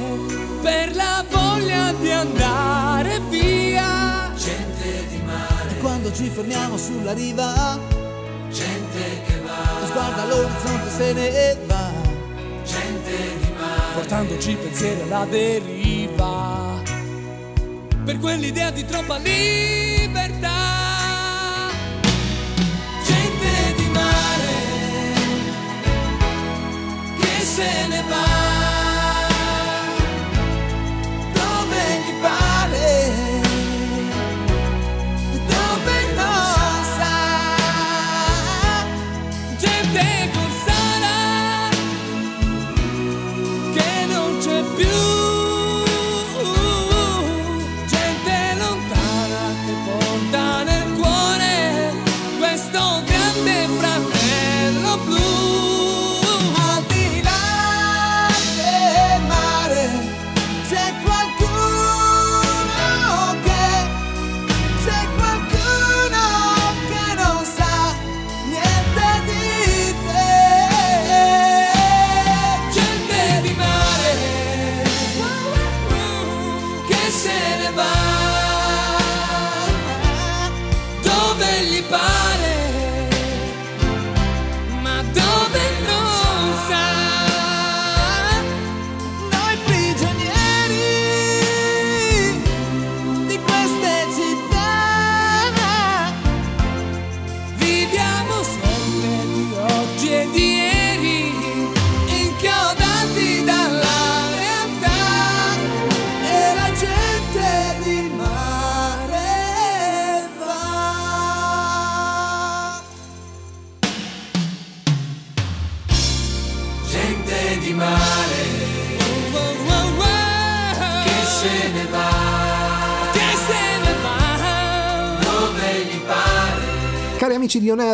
per 0.63 0.95
la 0.95 1.25
voglia 1.31 1.93
di 1.93 2.11
andare 2.11 3.21
via. 3.31 4.33
Gente 4.37 5.07
di 5.09 5.23
mare, 5.25 5.71
E 5.71 5.79
quando 5.79 6.13
ci 6.13 6.29
fermiamo 6.29 6.77
sulla 6.77 7.13
riva, 7.13 7.79
va, 10.11 10.13
sguarda 10.13 10.25
l'orizzonte 10.25 10.91
se 10.91 11.13
ne 11.13 11.57
va. 11.67 11.93
gente 12.65 13.39
di 13.41 13.53
mare, 13.59 13.93
portandoci 13.95 14.55
pensieri 14.55 15.01
alla 15.03 15.25
deriva. 15.25 16.83
Per 18.05 18.19
quell'idea 18.19 18.71
di 18.71 18.85
troppa 18.85 19.17
libertà. 19.19 20.75
gente 23.05 23.75
di 23.77 23.89
mare 23.89 24.55
che 27.19 27.45
se 27.45 27.87
ne 27.89 28.05
va 28.09 28.56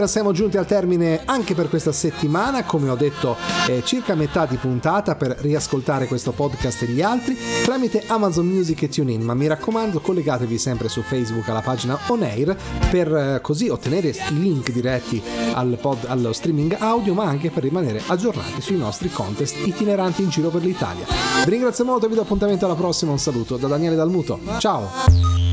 Air, 0.03 0.09
siamo 0.09 0.33
giunti 0.33 0.57
al 0.57 0.67
termine 0.67 1.23
anche 1.25 1.55
per 1.55 1.69
questa 1.69 1.93
settimana. 1.93 2.65
Come 2.65 2.89
ho 2.89 2.95
detto, 2.97 3.37
è 3.67 3.83
circa 3.83 4.15
metà 4.15 4.47
di 4.47 4.57
puntata 4.57 5.15
per 5.15 5.37
riascoltare 5.41 6.07
questo 6.07 6.33
podcast 6.33 6.83
e 6.83 6.87
gli 6.87 7.03
altri 7.03 7.37
tramite 7.65 8.05
Amazon 8.07 8.47
Music 8.47 8.83
e 8.83 8.89
TuneIn. 8.89 9.23
Ma 9.23 9.35
mi 9.35 9.47
raccomando, 9.47 10.01
collegatevi 10.01 10.59
sempre 10.59 10.89
su 10.89 11.03
Facebook 11.03 11.49
alla 11.49 11.61
pagina 11.61 11.99
On 12.09 12.23
Air 12.23 12.57
per 12.91 13.15
eh, 13.15 13.41
così 13.41 13.69
ottenere 13.69 14.09
i 14.09 14.41
link 14.41 14.71
diretti 14.71 15.23
al 15.55 15.79
pod- 15.81 16.07
allo 16.07 16.33
streaming 16.33 16.77
audio, 16.79 17.15
ma 17.15 17.25
anche 17.25 17.51
per 17.51 17.63
rimanere 17.63 18.03
aggiornati 18.07 18.61
sui 18.61 18.77
nostri 18.77 19.11
contest 19.11 19.57
itineranti 19.65 20.23
in 20.23 20.29
giro 20.29 20.49
per 20.49 20.63
l'Italia. 20.63 21.05
Vi 21.45 21.51
ringrazio 21.51 21.85
molto 21.85 22.07
e 22.07 22.09
vi 22.09 22.15
do 22.15 22.23
appuntamento 22.23 22.65
alla 22.65 22.75
prossima. 22.75 23.13
Un 23.13 23.19
saluto 23.19 23.57
da 23.57 23.69
Daniele 23.69 23.97
Dalmuto. 23.97 24.39
Ciao! 24.59 25.52